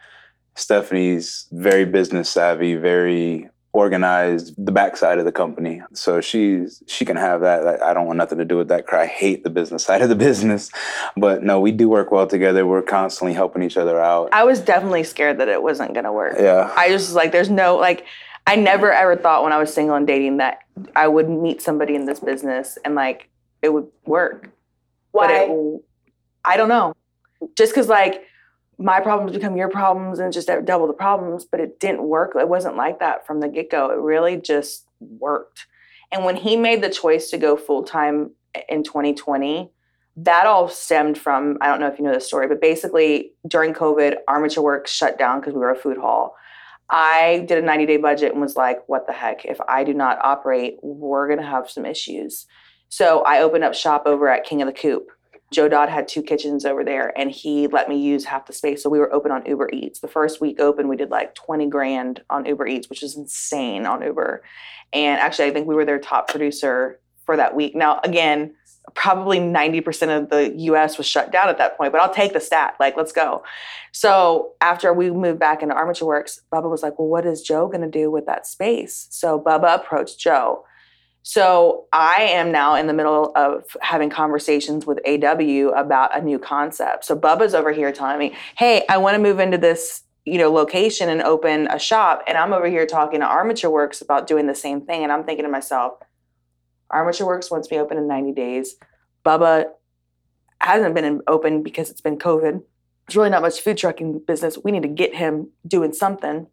Stephanie's 0.58 1.48
very 1.52 1.86
business 1.86 2.30
savvy, 2.30 2.76
very 2.76 3.48
organized, 3.74 4.56
the 4.58 4.72
backside 4.72 5.20
of 5.20 5.26
the 5.26 5.32
company. 5.32 5.82
So 5.94 6.20
she's 6.20 6.82
she 6.88 7.06
can 7.06 7.16
have 7.16 7.42
that. 7.42 7.82
I 7.84 7.94
don't 7.94 8.08
want 8.08 8.18
nothing 8.18 8.40
to 8.40 8.46
do 8.46 8.58
with 8.58 8.68
that. 8.70 8.88
Cry. 8.88 9.04
I 9.04 9.06
hate 9.06 9.44
the 9.44 9.52
business 9.52 9.84
side 9.88 10.02
of 10.02 10.10
the 10.10 10.16
business. 10.16 10.72
But 11.16 11.44
no, 11.44 11.60
we 11.60 11.72
do 11.72 11.88
work 11.88 12.12
well 12.12 12.26
together. 12.26 12.66
We're 12.66 12.82
constantly 12.82 13.34
helping 13.34 13.62
each 13.62 13.78
other 13.78 14.02
out. 14.02 14.30
I 14.34 14.46
was 14.46 14.60
definitely 14.60 15.04
scared 15.04 15.38
that 15.40 15.48
it 15.48 15.62
wasn't 15.62 15.94
gonna 15.94 16.12
work. 16.12 16.36
Yeah. 16.40 16.74
I 16.76 16.90
just 16.90 17.08
was 17.08 17.16
like, 17.16 17.32
there's 17.32 17.50
no 17.50 17.78
like. 17.78 18.06
I 18.48 18.56
never 18.56 18.94
ever 18.94 19.18
thought 19.18 19.44
when 19.44 19.52
I 19.52 19.58
was 19.58 19.74
single 19.74 19.96
and 19.96 20.08
dating 20.08 20.38
that 20.38 20.60
I 20.96 21.08
would 21.08 21.30
meet 21.30 21.62
somebody 21.62 21.96
in 21.96 22.06
this 22.06 22.22
business 22.22 22.78
and 22.86 22.96
like 22.96 23.30
it 23.62 23.74
would 23.74 23.88
work. 24.06 24.50
But 25.12 25.30
Why? 25.30 25.48
it, 25.50 25.82
I 26.46 26.58
don't 26.58 26.70
know. 26.70 26.96
Just 27.56 27.74
because 27.74 27.90
like 27.90 28.24
my 28.80 29.00
problems 29.00 29.32
become 29.32 29.58
your 29.58 29.70
problems 29.70 30.20
and 30.20 30.32
just 30.32 30.50
double 30.66 30.88
the 30.88 30.94
problems, 30.94 31.46
but 31.46 31.60
it 31.60 31.80
didn't 31.80 32.04
work. 32.04 32.34
It 32.36 32.48
wasn't 32.48 32.78
like 32.78 33.00
that 33.00 33.26
from 33.26 33.40
the 33.40 33.48
get 33.48 33.72
go. 33.72 33.90
It 33.90 33.98
really 33.98 34.38
just 34.38 34.86
worked. 35.00 35.66
And 36.12 36.24
when 36.24 36.36
he 36.36 36.56
made 36.56 36.84
the 36.84 36.90
choice 36.90 37.30
to 37.32 37.38
go 37.38 37.58
full 37.58 37.84
time 37.84 38.32
in 38.70 38.84
2020, 38.84 39.72
that 40.18 40.48
all 40.48 40.68
stemmed 40.68 41.18
from 41.18 41.58
I 41.62 41.68
don't 41.68 41.80
know 41.80 41.88
if 41.88 42.00
you 42.00 42.06
know 42.06 42.14
the 42.14 42.20
story, 42.20 42.48
but 42.48 42.62
basically 42.62 43.32
during 43.48 43.74
COVID, 43.74 44.18
Armature 44.28 44.64
Works 44.64 44.92
shut 44.92 45.20
down 45.20 45.40
because 45.40 45.54
we 45.54 45.60
were 45.60 45.72
a 45.72 45.76
food 45.76 45.98
hall. 45.98 46.36
I 46.90 47.46
did 47.48 47.58
a 47.58 47.66
90 47.66 47.86
day 47.86 47.98
budget 47.98 48.32
and 48.32 48.42
was 48.42 48.56
like, 48.56 48.88
what 48.88 49.08
the 49.08 49.14
heck? 49.14 49.46
If 49.46 49.60
I 49.68 49.84
do 49.84 49.94
not 49.94 50.20
operate, 50.22 50.78
we're 50.82 51.28
going 51.28 51.40
to 51.40 51.46
have 51.46 51.70
some 51.70 51.86
issues. 51.86 52.46
So 52.90 53.22
I 53.24 53.42
opened 53.42 53.64
up 53.64 53.74
shop 53.74 54.04
over 54.06 54.30
at 54.30 54.46
King 54.46 54.62
of 54.62 54.68
the 54.68 54.74
Coop. 54.74 55.10
Joe 55.52 55.70
Dodd 55.70 55.90
had 55.90 56.08
two 56.08 56.22
kitchens 56.22 56.66
over 56.66 56.84
there 56.84 57.18
and 57.18 57.32
he 57.32 57.68
let 57.68 57.88
me 57.88 57.98
use 57.98 58.26
half 58.26 58.46
the 58.48 58.54
space. 58.54 58.84
So 58.84 58.90
we 58.90 59.00
were 59.00 59.14
open 59.14 59.32
on 59.32 59.46
Uber 59.46 59.70
Eats. 59.72 60.00
The 60.00 60.08
first 60.08 60.42
week 60.42 60.60
open, 60.60 60.88
we 60.88 60.98
did 60.98 61.10
like 61.10 61.36
20 61.36 61.68
grand 61.68 62.22
on 62.30 62.46
Uber 62.46 62.68
Eats, 62.68 62.90
which 62.90 63.02
is 63.02 63.16
insane 63.16 63.86
on 63.86 64.02
Uber. 64.02 64.44
And 64.92 65.20
actually, 65.20 65.46
I 65.46 65.52
think 65.52 65.68
we 65.68 65.76
were 65.76 65.86
their 65.86 66.00
top 66.00 66.28
producer 66.28 67.00
for 67.26 67.38
that 67.38 67.56
week. 67.56 67.76
Now, 67.76 68.00
again, 68.04 68.54
probably 68.94 69.40
90% 69.40 70.18
of 70.18 70.30
the 70.30 70.54
US 70.72 70.98
was 70.98 71.08
shut 71.08 71.32
down 71.32 71.50
at 71.50 71.58
that 71.58 71.78
point, 71.78 71.92
but 71.92 72.02
I'll 72.02 72.14
take 72.14 72.34
the 72.34 72.40
stat. 72.40 72.76
Like, 72.80 72.96
let's 72.98 73.12
go. 73.12 73.44
So 73.92 74.54
after 74.62 74.94
we 74.94 75.12
moved 75.12 75.40
back 75.40 75.62
into 75.62 75.76
Armature 75.76 76.08
Works, 76.08 76.42
Bubba 76.52 76.70
was 76.70 76.84
like, 76.84 76.98
well, 77.00 77.08
what 77.08 77.26
is 77.26 77.42
Joe 77.42 77.68
going 77.68 77.82
to 77.82 77.90
do 77.90 78.10
with 78.12 78.26
that 78.26 78.48
space? 78.48 79.08
So 79.10 79.40
Bubba 79.40 79.76
approached 79.76 80.20
Joe. 80.20 80.64
So 81.28 81.88
I 81.92 82.22
am 82.22 82.54
now 82.54 82.76
in 82.76 82.88
the 82.88 82.94
middle 82.94 83.34
of 83.36 83.76
having 83.82 84.10
conversations 84.10 84.86
with 84.86 84.98
AW 85.06 85.78
about 85.78 86.18
a 86.18 86.22
new 86.22 86.40
concept. 86.40 87.04
So 87.04 87.18
Bubba's 87.18 87.54
over 87.54 87.74
here 87.74 87.92
telling 87.92 88.18
me, 88.18 88.34
"Hey, 88.58 88.86
I 88.88 88.96
want 88.96 89.16
to 89.16 89.22
move 89.22 89.42
into 89.42 89.58
this, 89.58 90.04
you 90.24 90.38
know, 90.38 90.50
location 90.50 91.10
and 91.10 91.22
open 91.22 91.68
a 91.68 91.78
shop." 91.80 92.24
And 92.28 92.38
I'm 92.38 92.54
over 92.54 92.68
here 92.68 92.86
talking 92.86 93.20
to 93.20 93.26
Armature 93.26 93.70
Works 93.70 94.00
about 94.00 94.26
doing 94.26 94.48
the 94.48 94.56
same 94.56 94.80
thing. 94.80 95.04
And 95.04 95.12
I'm 95.12 95.26
thinking 95.26 95.44
to 95.44 95.52
myself, 95.52 95.96
Armature 96.92 97.28
Works 97.28 97.52
wants 97.52 97.70
me 97.70 97.78
open 97.78 97.98
in 97.98 98.08
90 98.08 98.32
days. 98.32 98.78
Bubba 99.26 99.66
hasn't 100.62 100.96
been 100.96 101.22
open 101.28 101.62
because 101.62 101.90
it's 101.92 102.00
been 102.00 102.18
COVID. 102.18 102.64
There's 103.06 103.18
really 103.18 103.32
not 103.32 103.42
much 103.42 103.60
food 103.60 103.78
trucking 103.78 104.20
business. 104.20 104.58
We 104.64 104.72
need 104.72 104.84
to 104.84 104.88
get 104.88 105.14
him 105.14 105.50
doing 105.68 105.92
something. 105.92 106.48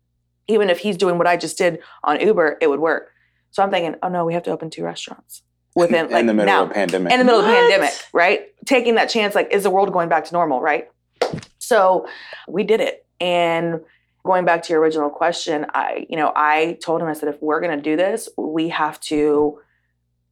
Even 0.48 0.68
if 0.68 0.80
he's 0.80 0.96
doing 0.96 1.16
what 1.16 1.28
I 1.28 1.36
just 1.36 1.56
did 1.56 1.78
on 2.02 2.18
Uber, 2.18 2.58
it 2.60 2.68
would 2.68 2.80
work. 2.80 3.12
So 3.54 3.62
I'm 3.62 3.70
thinking, 3.70 3.94
oh 4.02 4.08
no, 4.08 4.24
we 4.24 4.34
have 4.34 4.42
to 4.42 4.50
open 4.50 4.68
two 4.68 4.82
restaurants 4.82 5.42
within 5.76 6.10
like 6.10 6.22
in 6.22 6.26
the 6.26 6.34
middle 6.34 6.52
now 6.52 6.64
of 6.64 6.72
a 6.72 6.74
pandemic. 6.74 7.12
in 7.12 7.20
the 7.20 7.24
middle 7.24 7.38
of 7.38 7.46
the 7.46 7.52
What? 7.52 7.70
pandemic, 7.70 7.92
right? 8.12 8.40
Taking 8.66 8.96
that 8.96 9.08
chance, 9.08 9.36
like, 9.36 9.52
is 9.52 9.62
the 9.62 9.70
world 9.70 9.92
going 9.92 10.08
back 10.08 10.24
to 10.24 10.32
normal, 10.32 10.60
right? 10.60 10.88
So 11.58 12.08
we 12.48 12.64
did 12.64 12.80
it. 12.80 13.06
And 13.20 13.80
going 14.24 14.44
back 14.44 14.64
to 14.64 14.72
your 14.72 14.82
original 14.82 15.08
question, 15.08 15.66
I, 15.72 16.04
you 16.10 16.16
know, 16.16 16.32
I 16.34 16.78
told 16.82 17.00
him, 17.00 17.06
I 17.06 17.12
said, 17.12 17.28
if 17.28 17.40
we're 17.40 17.60
gonna 17.60 17.80
do 17.80 17.94
this, 17.96 18.28
we 18.36 18.70
have 18.70 18.98
to 19.02 19.60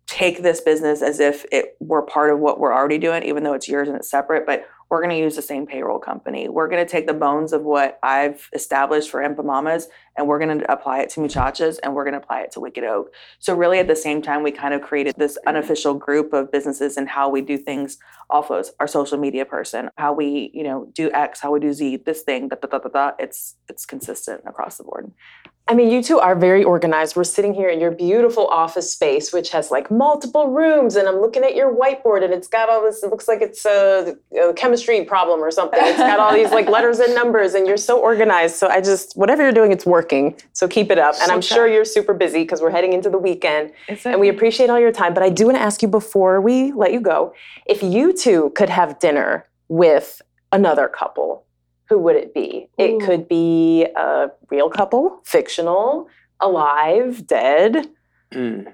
take 0.08 0.42
this 0.42 0.60
business 0.60 1.00
as 1.00 1.20
if 1.20 1.46
it 1.52 1.76
were 1.78 2.02
part 2.02 2.30
of 2.30 2.40
what 2.40 2.58
we're 2.58 2.74
already 2.74 2.98
doing, 2.98 3.22
even 3.22 3.44
though 3.44 3.54
it's 3.54 3.68
yours 3.68 3.86
and 3.86 3.96
it's 3.96 4.10
separate, 4.10 4.44
but 4.46 4.66
we're 4.90 5.00
going 5.00 5.16
to 5.16 5.18
use 5.18 5.36
the 5.36 5.42
same 5.42 5.64
payroll 5.66 5.98
company. 5.98 6.50
We're 6.50 6.68
going 6.68 6.84
to 6.84 6.90
take 6.90 7.06
the 7.06 7.14
bones 7.14 7.54
of 7.54 7.62
what 7.62 7.98
I've 8.02 8.46
established 8.52 9.10
for 9.10 9.22
Empamamas 9.22 9.84
and 10.16 10.26
we're 10.26 10.38
going 10.38 10.58
to 10.58 10.72
apply 10.72 11.00
it 11.00 11.10
to 11.10 11.20
Muchachas 11.20 11.78
and 11.82 11.94
we're 11.94 12.04
going 12.04 12.12
to 12.12 12.18
apply 12.18 12.40
it 12.42 12.52
to 12.52 12.60
Wicked 12.60 12.84
Oak. 12.84 13.12
So 13.38 13.54
really 13.54 13.78
at 13.78 13.88
the 13.88 13.96
same 13.96 14.22
time, 14.22 14.42
we 14.42 14.50
kind 14.50 14.74
of 14.74 14.82
created 14.82 15.14
this 15.16 15.38
unofficial 15.46 15.94
group 15.94 16.32
of 16.32 16.52
businesses 16.52 16.96
and 16.96 17.08
how 17.08 17.28
we 17.28 17.40
do 17.40 17.56
things 17.56 17.98
off 18.30 18.50
of 18.50 18.66
our 18.80 18.86
social 18.86 19.18
media 19.18 19.44
person, 19.44 19.90
how 19.96 20.12
we, 20.12 20.50
you 20.54 20.62
know, 20.62 20.88
do 20.92 21.10
X, 21.12 21.40
how 21.40 21.52
we 21.52 21.60
do 21.60 21.72
Z, 21.72 21.98
this 22.04 22.22
thing, 22.22 22.48
da, 22.48 22.56
da, 22.56 22.68
da, 22.68 22.78
da, 22.78 22.88
da. 22.88 23.10
It's, 23.18 23.56
it's 23.68 23.84
consistent 23.84 24.42
across 24.46 24.78
the 24.78 24.84
board. 24.84 25.12
I 25.68 25.74
mean, 25.74 25.90
you 25.90 26.02
two 26.02 26.18
are 26.18 26.34
very 26.34 26.64
organized. 26.64 27.14
We're 27.14 27.22
sitting 27.22 27.54
here 27.54 27.68
in 27.68 27.78
your 27.78 27.92
beautiful 27.92 28.48
office 28.48 28.90
space, 28.92 29.32
which 29.32 29.50
has 29.50 29.70
like 29.70 29.92
multiple 29.92 30.48
rooms, 30.48 30.96
and 30.96 31.06
I'm 31.06 31.20
looking 31.20 31.44
at 31.44 31.54
your 31.54 31.72
whiteboard, 31.72 32.24
and 32.24 32.34
it's 32.34 32.48
got 32.48 32.68
all 32.68 32.82
this. 32.82 33.04
It 33.04 33.10
looks 33.10 33.28
like 33.28 33.40
it's 33.42 33.64
a, 33.64 34.16
a 34.36 34.52
chemistry 34.54 35.04
problem 35.04 35.38
or 35.38 35.52
something. 35.52 35.78
It's 35.80 35.98
got 35.98 36.18
all 36.18 36.34
these 36.34 36.50
like 36.50 36.68
letters 36.68 36.98
and 36.98 37.14
numbers, 37.14 37.54
and 37.54 37.64
you're 37.64 37.76
so 37.76 38.00
organized. 38.00 38.56
So 38.56 38.66
I 38.66 38.80
just, 38.80 39.16
whatever 39.16 39.44
you're 39.44 39.52
doing, 39.52 39.70
it's 39.70 39.86
working. 39.86 40.01
So 40.52 40.68
keep 40.68 40.90
it 40.90 40.98
up. 40.98 41.14
And 41.22 41.30
I'm 41.30 41.40
sure 41.40 41.66
you're 41.66 41.84
super 41.84 42.14
busy 42.14 42.42
because 42.42 42.60
we're 42.60 42.70
heading 42.70 42.92
into 42.92 43.10
the 43.10 43.18
weekend, 43.18 43.72
and 44.04 44.20
we 44.20 44.28
appreciate 44.28 44.70
all 44.70 44.80
your 44.80 44.92
time. 44.92 45.14
But 45.14 45.22
I 45.22 45.28
do 45.28 45.46
want 45.46 45.56
to 45.56 45.62
ask 45.62 45.82
you 45.82 45.88
before 45.88 46.40
we 46.40 46.72
let 46.72 46.92
you 46.92 47.00
go, 47.00 47.34
if 47.66 47.82
you 47.82 48.12
two 48.12 48.50
could 48.54 48.68
have 48.68 48.98
dinner 48.98 49.48
with 49.68 50.20
another 50.52 50.88
couple, 50.88 51.44
who 51.88 51.98
would 51.98 52.16
it 52.16 52.34
be? 52.34 52.68
Ooh. 52.80 52.84
It 52.84 53.04
could 53.04 53.28
be 53.28 53.86
a 53.96 54.30
real 54.50 54.70
couple, 54.70 55.20
fictional, 55.24 56.08
alive, 56.40 57.26
dead. 57.26 57.88
Mm. 58.32 58.72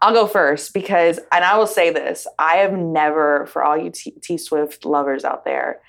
I'll 0.00 0.12
go 0.12 0.26
first 0.26 0.74
because, 0.74 1.18
and 1.32 1.44
I 1.44 1.56
will 1.56 1.66
say 1.66 1.90
this 1.90 2.26
I 2.38 2.56
have 2.56 2.72
never, 2.72 3.46
for 3.46 3.64
all 3.64 3.76
you 3.76 3.90
T, 3.90 4.12
T 4.22 4.36
Swift 4.36 4.84
lovers 4.84 5.24
out 5.24 5.44
there, 5.44 5.80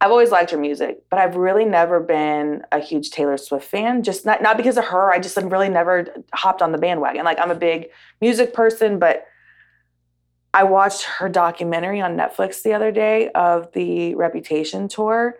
I've 0.00 0.12
always 0.12 0.30
liked 0.30 0.52
her 0.52 0.58
music, 0.58 1.02
but 1.10 1.18
I've 1.18 1.34
really 1.34 1.64
never 1.64 1.98
been 1.98 2.62
a 2.70 2.78
huge 2.78 3.10
Taylor 3.10 3.36
Swift 3.36 3.66
fan. 3.66 4.04
Just 4.04 4.24
not, 4.24 4.40
not 4.40 4.56
because 4.56 4.76
of 4.76 4.84
her, 4.84 5.12
I 5.12 5.18
just 5.18 5.34
have 5.34 5.50
really 5.50 5.68
never 5.68 6.06
hopped 6.32 6.62
on 6.62 6.70
the 6.70 6.78
bandwagon. 6.78 7.24
Like, 7.24 7.40
I'm 7.40 7.50
a 7.50 7.56
big 7.56 7.88
music 8.20 8.54
person, 8.54 9.00
but 9.00 9.26
I 10.54 10.62
watched 10.62 11.02
her 11.02 11.28
documentary 11.28 12.00
on 12.00 12.16
Netflix 12.16 12.62
the 12.62 12.74
other 12.74 12.92
day 12.92 13.30
of 13.30 13.72
the 13.72 14.14
Reputation 14.14 14.86
tour, 14.86 15.36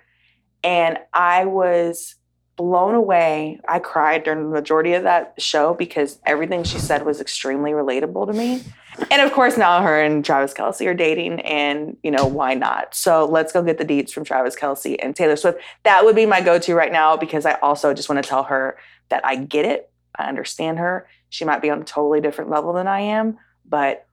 and 0.64 0.98
I 1.12 1.44
was 1.44 2.16
blown 2.56 2.94
away. 2.94 3.60
I 3.68 3.78
cried 3.78 4.24
during 4.24 4.42
the 4.42 4.50
majority 4.50 4.94
of 4.94 5.04
that 5.04 5.34
show 5.38 5.72
because 5.72 6.18
everything 6.26 6.64
she 6.64 6.78
said 6.78 7.06
was 7.06 7.20
extremely 7.20 7.70
relatable 7.70 8.26
to 8.26 8.32
me. 8.32 8.62
And 9.10 9.22
of 9.22 9.32
course, 9.32 9.56
now 9.56 9.80
her 9.82 10.00
and 10.00 10.24
Travis 10.24 10.52
Kelce 10.52 10.86
are 10.86 10.94
dating, 10.94 11.40
and 11.40 11.96
you 12.02 12.10
know, 12.10 12.26
why 12.26 12.54
not? 12.54 12.94
So 12.94 13.26
let's 13.26 13.52
go 13.52 13.62
get 13.62 13.78
the 13.78 13.84
deets 13.84 14.12
from 14.12 14.24
Travis 14.24 14.56
Kelce 14.56 14.96
and 15.00 15.14
Taylor 15.14 15.36
Swift. 15.36 15.60
That 15.84 16.04
would 16.04 16.16
be 16.16 16.26
my 16.26 16.40
go 16.40 16.58
to 16.58 16.74
right 16.74 16.92
now 16.92 17.16
because 17.16 17.46
I 17.46 17.54
also 17.54 17.94
just 17.94 18.08
want 18.08 18.22
to 18.22 18.28
tell 18.28 18.44
her 18.44 18.76
that 19.08 19.24
I 19.24 19.36
get 19.36 19.64
it. 19.64 19.90
I 20.18 20.24
understand 20.24 20.78
her. 20.78 21.08
She 21.30 21.44
might 21.44 21.62
be 21.62 21.70
on 21.70 21.82
a 21.82 21.84
totally 21.84 22.20
different 22.20 22.50
level 22.50 22.72
than 22.72 22.88
I 22.88 23.00
am, 23.00 23.38
but 23.64 24.06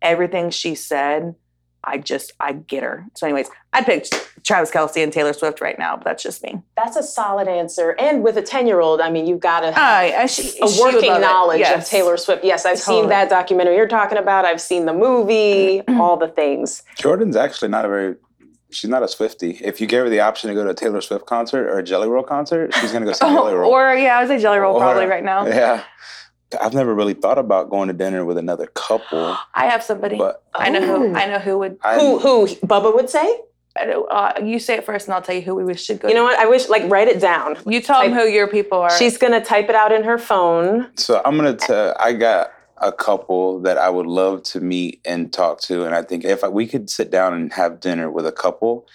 everything 0.00 0.50
she 0.50 0.74
said, 0.74 1.34
I 1.84 1.98
just, 1.98 2.32
I 2.40 2.52
get 2.52 2.82
her. 2.82 3.04
So, 3.14 3.26
anyways, 3.26 3.48
I'd 3.72 3.84
pick 3.86 4.06
Travis 4.44 4.70
Kelce 4.70 5.02
and 5.02 5.12
Taylor 5.12 5.32
Swift 5.32 5.60
right 5.60 5.78
now, 5.78 5.96
but 5.96 6.04
that's 6.04 6.22
just 6.22 6.42
me. 6.42 6.60
That's 6.76 6.96
a 6.96 7.02
solid 7.02 7.48
answer. 7.48 7.96
And 7.98 8.22
with 8.22 8.36
a 8.36 8.42
10 8.42 8.66
year 8.68 8.80
old, 8.80 9.00
I 9.00 9.10
mean, 9.10 9.26
you've 9.26 9.40
got 9.40 9.60
to 9.60 9.68
Uh, 9.68 9.72
have 9.72 10.08
yeah, 10.08 10.26
she, 10.26 10.58
a 10.60 10.66
working 10.80 11.08
love 11.10 11.18
it. 11.18 11.20
knowledge 11.22 11.62
of 11.66 11.84
Taylor 11.84 12.16
Swift. 12.16 12.44
Yes, 12.44 12.64
I've 12.64 12.78
seen 12.78 13.08
that 13.08 13.28
documentary 13.30 13.76
you're 13.76 13.88
talking 13.88 14.18
about. 14.18 14.44
I've 14.44 14.60
seen 14.60 14.86
the 14.86 14.92
movie, 14.92 15.82
all 15.88 16.16
the 16.16 16.28
things. 16.28 16.82
Jordan's 16.96 17.36
actually 17.36 17.68
not 17.68 17.84
a 17.84 17.88
very. 17.88 18.14
She's 18.70 18.88
not 18.88 19.02
a 19.02 19.08
Swifty. 19.08 19.58
If 19.62 19.82
you 19.82 19.86
gave 19.86 20.04
her 20.04 20.08
the 20.08 20.20
option 20.20 20.48
to 20.48 20.54
go 20.54 20.64
to 20.64 20.70
a 20.70 20.74
Taylor 20.74 21.02
Swift 21.02 21.26
concert 21.26 21.68
or 21.68 21.78
a 21.78 21.82
Jelly 21.82 22.08
Roll 22.08 22.22
concert, 22.22 22.72
she's 22.74 22.90
gonna 22.90 23.04
go 23.04 23.12
see 23.12 23.18
Jelly 23.26 23.52
Roll. 23.54 23.70
or 23.70 23.92
yeah, 23.94 24.16
I 24.16 24.20
would 24.22 24.28
say 24.28 24.38
Jelly 24.38 24.58
Roll 24.58 24.76
Or- 24.76 24.80
probably 24.80 25.04
right 25.06 25.22
now. 25.22 25.46
Yeah. 25.46 25.82
I've 26.60 26.74
never 26.74 26.94
really 26.94 27.14
thought 27.14 27.38
about 27.38 27.70
going 27.70 27.88
to 27.88 27.94
dinner 27.94 28.24
with 28.24 28.38
another 28.38 28.66
couple, 28.66 29.36
I 29.54 29.66
have 29.66 29.82
somebody. 29.82 30.16
but 30.18 30.42
I 30.54 30.68
know 30.70 30.80
who. 30.84 31.12
Oh. 31.12 31.14
I 31.14 31.26
know 31.26 31.38
who 31.38 31.58
would. 31.58 31.78
I, 31.82 31.98
Who, 31.98 32.18
who 32.18 32.46
Bubba 32.66 32.94
would 32.94 33.08
say? 33.10 33.40
Uh, 33.74 34.32
you 34.44 34.58
say 34.58 34.74
it 34.74 34.84
first, 34.84 35.06
and 35.06 35.14
I'll 35.14 35.22
tell 35.22 35.34
you 35.34 35.40
who 35.40 35.54
we 35.54 35.74
should 35.74 35.98
go. 36.00 36.08
You 36.08 36.14
know 36.14 36.24
what? 36.24 36.38
I 36.38 36.44
wish 36.46 36.68
like 36.68 36.90
write 36.90 37.08
it 37.08 37.20
down. 37.20 37.56
You 37.66 37.80
tell 37.80 38.02
them 38.02 38.12
who 38.12 38.26
your 38.26 38.46
people 38.46 38.78
are. 38.78 38.90
She's 38.98 39.16
gonna 39.16 39.42
type 39.42 39.70
it 39.70 39.74
out 39.74 39.92
in 39.92 40.04
her 40.04 40.18
phone. 40.18 40.90
So 40.96 41.22
I'm 41.24 41.36
gonna 41.36 41.56
tell. 41.56 41.96
I 41.98 42.12
got 42.12 42.50
a 42.76 42.92
couple 42.92 43.60
that 43.60 43.78
I 43.78 43.88
would 43.88 44.06
love 44.06 44.42
to 44.42 44.60
meet 44.60 45.00
and 45.06 45.32
talk 45.32 45.60
to, 45.62 45.84
and 45.84 45.94
I 45.94 46.02
think 46.02 46.24
if 46.24 46.42
we 46.42 46.66
could 46.66 46.90
sit 46.90 47.10
down 47.10 47.32
and 47.32 47.50
have 47.54 47.80
dinner 47.80 48.10
with 48.10 48.26
a 48.26 48.32
couple, 48.32 48.86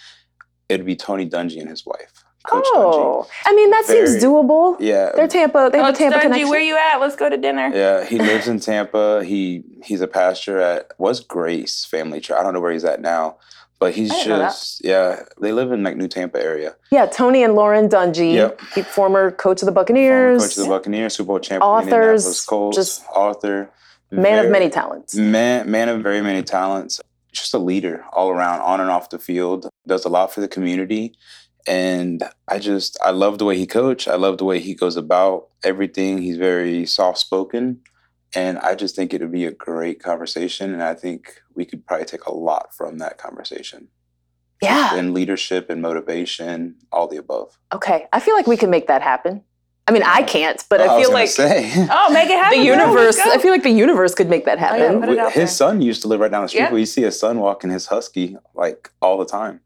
it'd 0.68 0.86
be 0.86 0.94
Tony 0.94 1.28
Dungy 1.28 1.58
and 1.60 1.68
his 1.68 1.84
wife, 1.84 2.22
Coach 2.48 2.64
oh, 2.68 3.26
I 3.46 3.54
mean 3.54 3.70
that 3.70 3.84
seems 3.84 4.16
doable. 4.22 4.76
Yeah, 4.80 5.10
They're 5.14 5.28
Tampa. 5.28 5.68
They 5.70 5.78
have 5.78 5.94
a 5.94 5.96
Tampa 5.96 6.18
Dungy, 6.18 6.22
connection. 6.22 6.48
where 6.48 6.58
are 6.60 6.62
you 6.62 6.76
at? 6.76 6.96
Let's 6.98 7.14
go 7.16 7.28
to 7.28 7.36
dinner. 7.36 7.70
yeah. 7.74 8.04
He 8.04 8.18
lives 8.18 8.48
in 8.52 8.58
Tampa. 8.60 9.24
He 9.24 9.62
he's 9.84 10.00
a 10.00 10.06
pastor 10.08 10.58
at 10.60 10.92
was 10.98 11.20
Grace 11.20 11.84
Family 11.84 12.20
Church. 12.20 12.36
I 12.38 12.42
don't 12.42 12.54
know 12.54 12.60
where 12.60 12.72
he's 12.72 12.84
at 12.84 13.00
now, 13.00 13.36
but 13.78 13.94
he's 13.94 14.10
I 14.10 14.14
didn't 14.14 14.28
know 14.30 14.38
that. 14.38 14.48
just 14.48 14.84
yeah. 14.84 15.22
They 15.40 15.52
live 15.52 15.70
in 15.72 15.82
like 15.82 15.96
New 15.96 16.08
Tampa 16.08 16.42
area. 16.42 16.74
yeah, 16.90 17.06
Tony 17.06 17.42
and 17.42 17.54
Lauren 17.54 17.88
Dungy, 17.88 18.34
Yep. 18.34 18.86
former 18.86 19.30
coach 19.30 19.60
of 19.62 19.66
the 19.66 19.72
Buccaneers, 19.72 20.10
Former 20.14 20.38
Buccaneers, 20.38 20.42
coach 20.42 20.58
of 20.58 20.64
the 20.64 20.70
Buccaneers, 20.74 21.14
Super 21.16 21.26
Bowl 21.28 21.38
champion, 21.40 21.62
Authors, 21.62 22.24
Indianapolis 22.26 22.44
Colts, 22.46 22.76
just 22.76 23.04
author, 23.14 23.70
man 24.10 24.44
of 24.44 24.50
many 24.50 24.70
talents. 24.70 25.14
Man, 25.14 25.70
man 25.70 25.88
of 25.88 26.02
very 26.02 26.22
many 26.22 26.42
talents. 26.42 27.00
Just 27.30 27.52
a 27.52 27.58
leader 27.58 28.04
all 28.12 28.30
around, 28.30 28.62
on 28.62 28.80
and 28.80 28.90
off 28.90 29.10
the 29.10 29.18
field. 29.18 29.68
Does 29.86 30.04
a 30.06 30.08
lot 30.08 30.32
for 30.32 30.40
the 30.40 30.48
community, 30.48 31.14
and 31.66 32.22
I 32.46 32.58
just 32.58 32.98
I 33.02 33.10
love 33.10 33.38
the 33.38 33.44
way 33.44 33.56
he 33.56 33.66
coach. 33.66 34.08
I 34.08 34.16
love 34.16 34.38
the 34.38 34.44
way 34.44 34.60
he 34.60 34.74
goes 34.74 34.96
about 34.96 35.48
everything. 35.62 36.18
He's 36.22 36.36
very 36.36 36.86
soft 36.86 37.18
spoken, 37.18 37.80
and 38.34 38.58
I 38.58 38.74
just 38.74 38.96
think 38.96 39.12
it 39.12 39.20
would 39.20 39.32
be 39.32 39.44
a 39.44 39.52
great 39.52 40.02
conversation. 40.02 40.72
And 40.72 40.82
I 40.82 40.94
think 40.94 41.40
we 41.54 41.64
could 41.64 41.86
probably 41.86 42.06
take 42.06 42.24
a 42.26 42.34
lot 42.34 42.74
from 42.74 42.98
that 42.98 43.18
conversation. 43.18 43.88
Yeah. 44.62 44.96
And 44.96 45.14
leadership 45.14 45.70
and 45.70 45.80
motivation, 45.80 46.76
all 46.90 47.06
the 47.06 47.16
above. 47.16 47.56
Okay, 47.72 48.06
I 48.12 48.18
feel 48.20 48.34
like 48.34 48.48
we 48.48 48.56
can 48.56 48.70
make 48.70 48.88
that 48.88 49.02
happen. 49.02 49.44
I 49.86 49.90
mean, 49.90 50.02
I 50.02 50.22
can't, 50.22 50.62
but 50.68 50.80
Oh, 50.82 50.84
I 50.84 51.00
feel 51.00 51.08
gonna 51.08 51.14
like 51.14 51.28
say. 51.30 51.72
Oh, 51.90 52.12
make 52.12 52.28
it 52.28 52.38
happen. 52.38 52.58
the 52.58 52.64
universe. 52.64 53.16
Let's. 53.16 53.36
I 53.36 53.38
feel 53.40 53.52
like 53.52 53.62
the 53.62 53.70
universe 53.70 54.14
could 54.14 54.28
make 54.28 54.44
that 54.44 54.58
oh, 54.58 54.60
happen. 54.60 55.00
put 55.00 55.08
it 55.08 55.18
out 55.18 55.32
his 55.32 55.34
there. 55.34 55.46
son 55.46 55.80
used 55.80 56.02
to 56.02 56.08
live 56.08 56.20
right 56.20 56.30
down 56.30 56.42
the 56.42 56.48
street. 56.48 56.60
Yeah. 56.60 56.70
Where 56.70 56.80
you 56.80 56.86
see 56.86 57.02
his 57.02 57.18
son 57.18 57.38
walking 57.38 57.70
his 57.70 57.86
husky 57.86 58.36
like 58.54 58.90
all 59.00 59.16
the 59.16 59.24
time. 59.24 59.60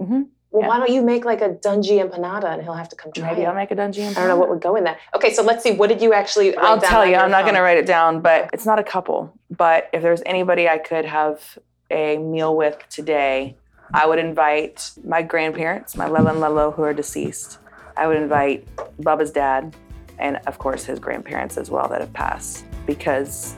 Mm-hmm. 0.00 0.22
Well, 0.56 0.62
Yeah. 0.64 0.68
why 0.70 0.78
don't 0.78 0.90
you 0.90 1.02
make 1.02 1.26
like 1.26 1.42
a 1.42 1.50
Dungy 1.50 2.02
empanada 2.02 2.44
and 2.44 2.62
he'll 2.62 2.72
have 2.72 2.88
to 2.88 2.96
come 2.96 3.12
try 3.12 3.28
Maybe 3.28 3.42
it? 3.42 3.44
I'll 3.44 3.54
make 3.54 3.70
a 3.70 3.74
dungeon. 3.74 4.08
I 4.08 4.20
don't 4.20 4.28
know 4.28 4.36
what 4.36 4.48
would 4.48 4.60
go 4.62 4.74
in 4.74 4.84
that. 4.84 4.96
Okay, 5.14 5.30
so 5.34 5.42
let's 5.42 5.62
see. 5.62 5.72
What 5.72 5.88
did 5.90 6.00
you 6.00 6.14
actually? 6.14 6.56
I'll 6.56 6.80
tell 6.80 7.04
you. 7.04 7.14
I'm 7.16 7.30
not 7.30 7.42
going 7.42 7.56
to 7.56 7.60
write 7.60 7.76
it 7.76 7.84
down, 7.84 8.22
but 8.22 8.48
it's 8.54 8.64
not 8.64 8.78
a 8.78 8.82
couple. 8.82 9.36
But 9.50 9.90
if 9.92 10.00
there's 10.00 10.22
anybody 10.24 10.66
I 10.66 10.78
could 10.78 11.04
have 11.04 11.58
a 11.90 12.16
meal 12.16 12.56
with 12.56 12.78
today, 12.88 13.56
I 13.92 14.06
would 14.06 14.18
invite 14.18 14.92
my 15.04 15.20
grandparents, 15.20 15.94
my 15.94 16.06
Lelo 16.08 16.30
and 16.30 16.38
Lelo, 16.40 16.74
who 16.74 16.82
are 16.84 16.94
deceased. 16.94 17.58
I 17.98 18.06
would 18.06 18.16
invite 18.16 18.66
Bubba's 19.02 19.30
dad, 19.32 19.76
and 20.18 20.40
of 20.46 20.56
course 20.58 20.84
his 20.86 20.98
grandparents 20.98 21.58
as 21.58 21.70
well 21.70 21.86
that 21.88 22.00
have 22.00 22.14
passed, 22.14 22.64
because 22.86 23.54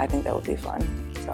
I 0.00 0.08
think 0.08 0.24
that 0.24 0.34
would 0.34 0.44
be 0.44 0.56
fun. 0.56 0.80
So, 1.24 1.30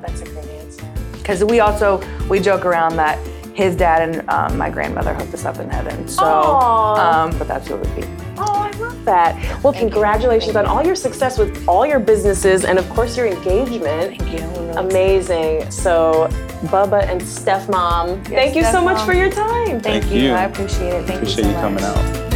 That's 0.00 0.20
a 0.20 0.24
great 0.26 0.48
answer. 0.62 0.86
because 1.14 1.42
we 1.44 1.58
also 1.58 2.00
we 2.28 2.38
joke 2.40 2.64
around 2.64 2.94
that 2.96 3.18
his 3.58 3.74
dad 3.74 4.08
and 4.08 4.30
um, 4.30 4.56
my 4.56 4.70
grandmother 4.70 5.12
hooked 5.12 5.34
us 5.34 5.44
up 5.44 5.58
in 5.58 5.68
heaven. 5.68 6.06
So, 6.06 6.22
Aw. 6.22 7.24
um, 7.24 7.36
but 7.38 7.48
that's 7.48 7.66
who 7.66 7.74
it 7.74 7.80
would 7.80 7.96
be. 7.96 8.04
Oh, 8.36 8.44
I 8.46 8.70
love 8.78 9.04
that. 9.04 9.64
Well, 9.64 9.72
congratulations 9.72 10.54
on 10.54 10.64
all 10.64 10.86
your 10.86 10.94
success 10.94 11.38
with 11.38 11.66
all 11.66 11.84
your 11.84 11.98
businesses 11.98 12.64
and, 12.64 12.78
of 12.78 12.88
course, 12.88 13.16
your 13.16 13.26
engagement. 13.26 14.16
Thank 14.16 14.32
you. 14.32 14.46
Really 14.46 14.76
Amazing. 14.76 15.68
So, 15.72 16.28
Bubba 16.66 17.02
and 17.08 17.20
Steph 17.20 17.68
Mom, 17.68 18.22
thank 18.26 18.54
you 18.54 18.62
so 18.62 18.80
much 18.80 18.98
Mom. 18.98 19.06
for 19.06 19.12
your 19.12 19.28
time. 19.28 19.80
Thank, 19.80 20.04
Thank 20.04 20.14
you. 20.14 20.20
you. 20.20 20.30
I 20.30 20.44
appreciate 20.44 20.94
it. 20.94 21.06
Thank 21.06 21.22
Appreciate 21.22 21.38
you 21.38 21.42
so 21.42 21.48
you 21.50 21.54
coming 21.56 21.82
out. 21.82 22.28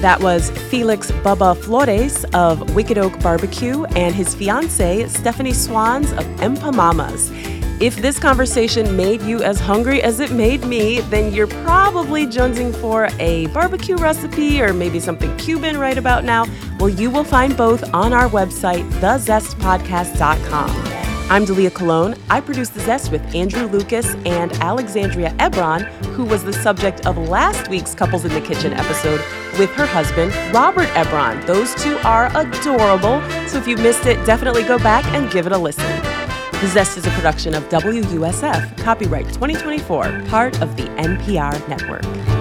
That 0.00 0.20
was 0.20 0.50
Felix 0.70 1.10
Bubba 1.10 1.56
Flores 1.60 2.24
of 2.34 2.72
Wicked 2.76 2.98
Oak 2.98 3.18
Barbecue 3.20 3.82
and 3.96 4.14
his 4.14 4.32
fiancee, 4.36 5.08
Stephanie 5.08 5.52
Swanz 5.52 6.12
of 6.12 6.24
Empamamas. 6.40 7.57
If 7.80 7.94
this 7.94 8.18
conversation 8.18 8.96
made 8.96 9.22
you 9.22 9.40
as 9.40 9.60
hungry 9.60 10.02
as 10.02 10.18
it 10.18 10.32
made 10.32 10.64
me, 10.64 10.98
then 11.02 11.32
you're 11.32 11.46
probably 11.46 12.26
jonesing 12.26 12.74
for 12.74 13.08
a 13.20 13.46
barbecue 13.48 13.94
recipe 13.94 14.60
or 14.60 14.72
maybe 14.72 14.98
something 14.98 15.36
Cuban 15.36 15.78
right 15.78 15.96
about 15.96 16.24
now. 16.24 16.44
Well, 16.80 16.88
you 16.88 17.08
will 17.08 17.22
find 17.22 17.56
both 17.56 17.94
on 17.94 18.12
our 18.12 18.28
website, 18.28 18.90
thezestpodcast.com. 18.94 20.70
I'm 21.30 21.44
Dalia 21.44 21.72
Colon. 21.72 22.16
I 22.30 22.40
produce 22.40 22.70
The 22.70 22.80
Zest 22.80 23.12
with 23.12 23.22
Andrew 23.32 23.68
Lucas 23.68 24.12
and 24.26 24.50
Alexandria 24.54 25.30
Ebron, 25.38 25.82
who 26.14 26.24
was 26.24 26.42
the 26.42 26.54
subject 26.54 27.06
of 27.06 27.16
last 27.16 27.68
week's 27.68 27.94
Couples 27.94 28.24
in 28.24 28.34
the 28.34 28.40
Kitchen 28.40 28.72
episode 28.72 29.20
with 29.56 29.70
her 29.74 29.86
husband, 29.86 30.34
Robert 30.52 30.88
Ebron. 30.94 31.46
Those 31.46 31.76
two 31.76 31.96
are 31.98 32.26
adorable, 32.36 33.22
so 33.46 33.58
if 33.58 33.68
you 33.68 33.76
missed 33.76 34.06
it, 34.06 34.24
definitely 34.26 34.64
go 34.64 34.78
back 34.78 35.04
and 35.14 35.30
give 35.30 35.46
it 35.46 35.52
a 35.52 35.58
listen. 35.58 36.07
The 36.60 36.66
Zest 36.66 36.98
is 36.98 37.06
a 37.06 37.10
production 37.10 37.54
of 37.54 37.62
WUSF, 37.68 38.78
copyright 38.78 39.26
2024, 39.28 40.24
part 40.26 40.60
of 40.60 40.76
the 40.76 40.82
NPR 40.96 41.68
network. 41.68 42.37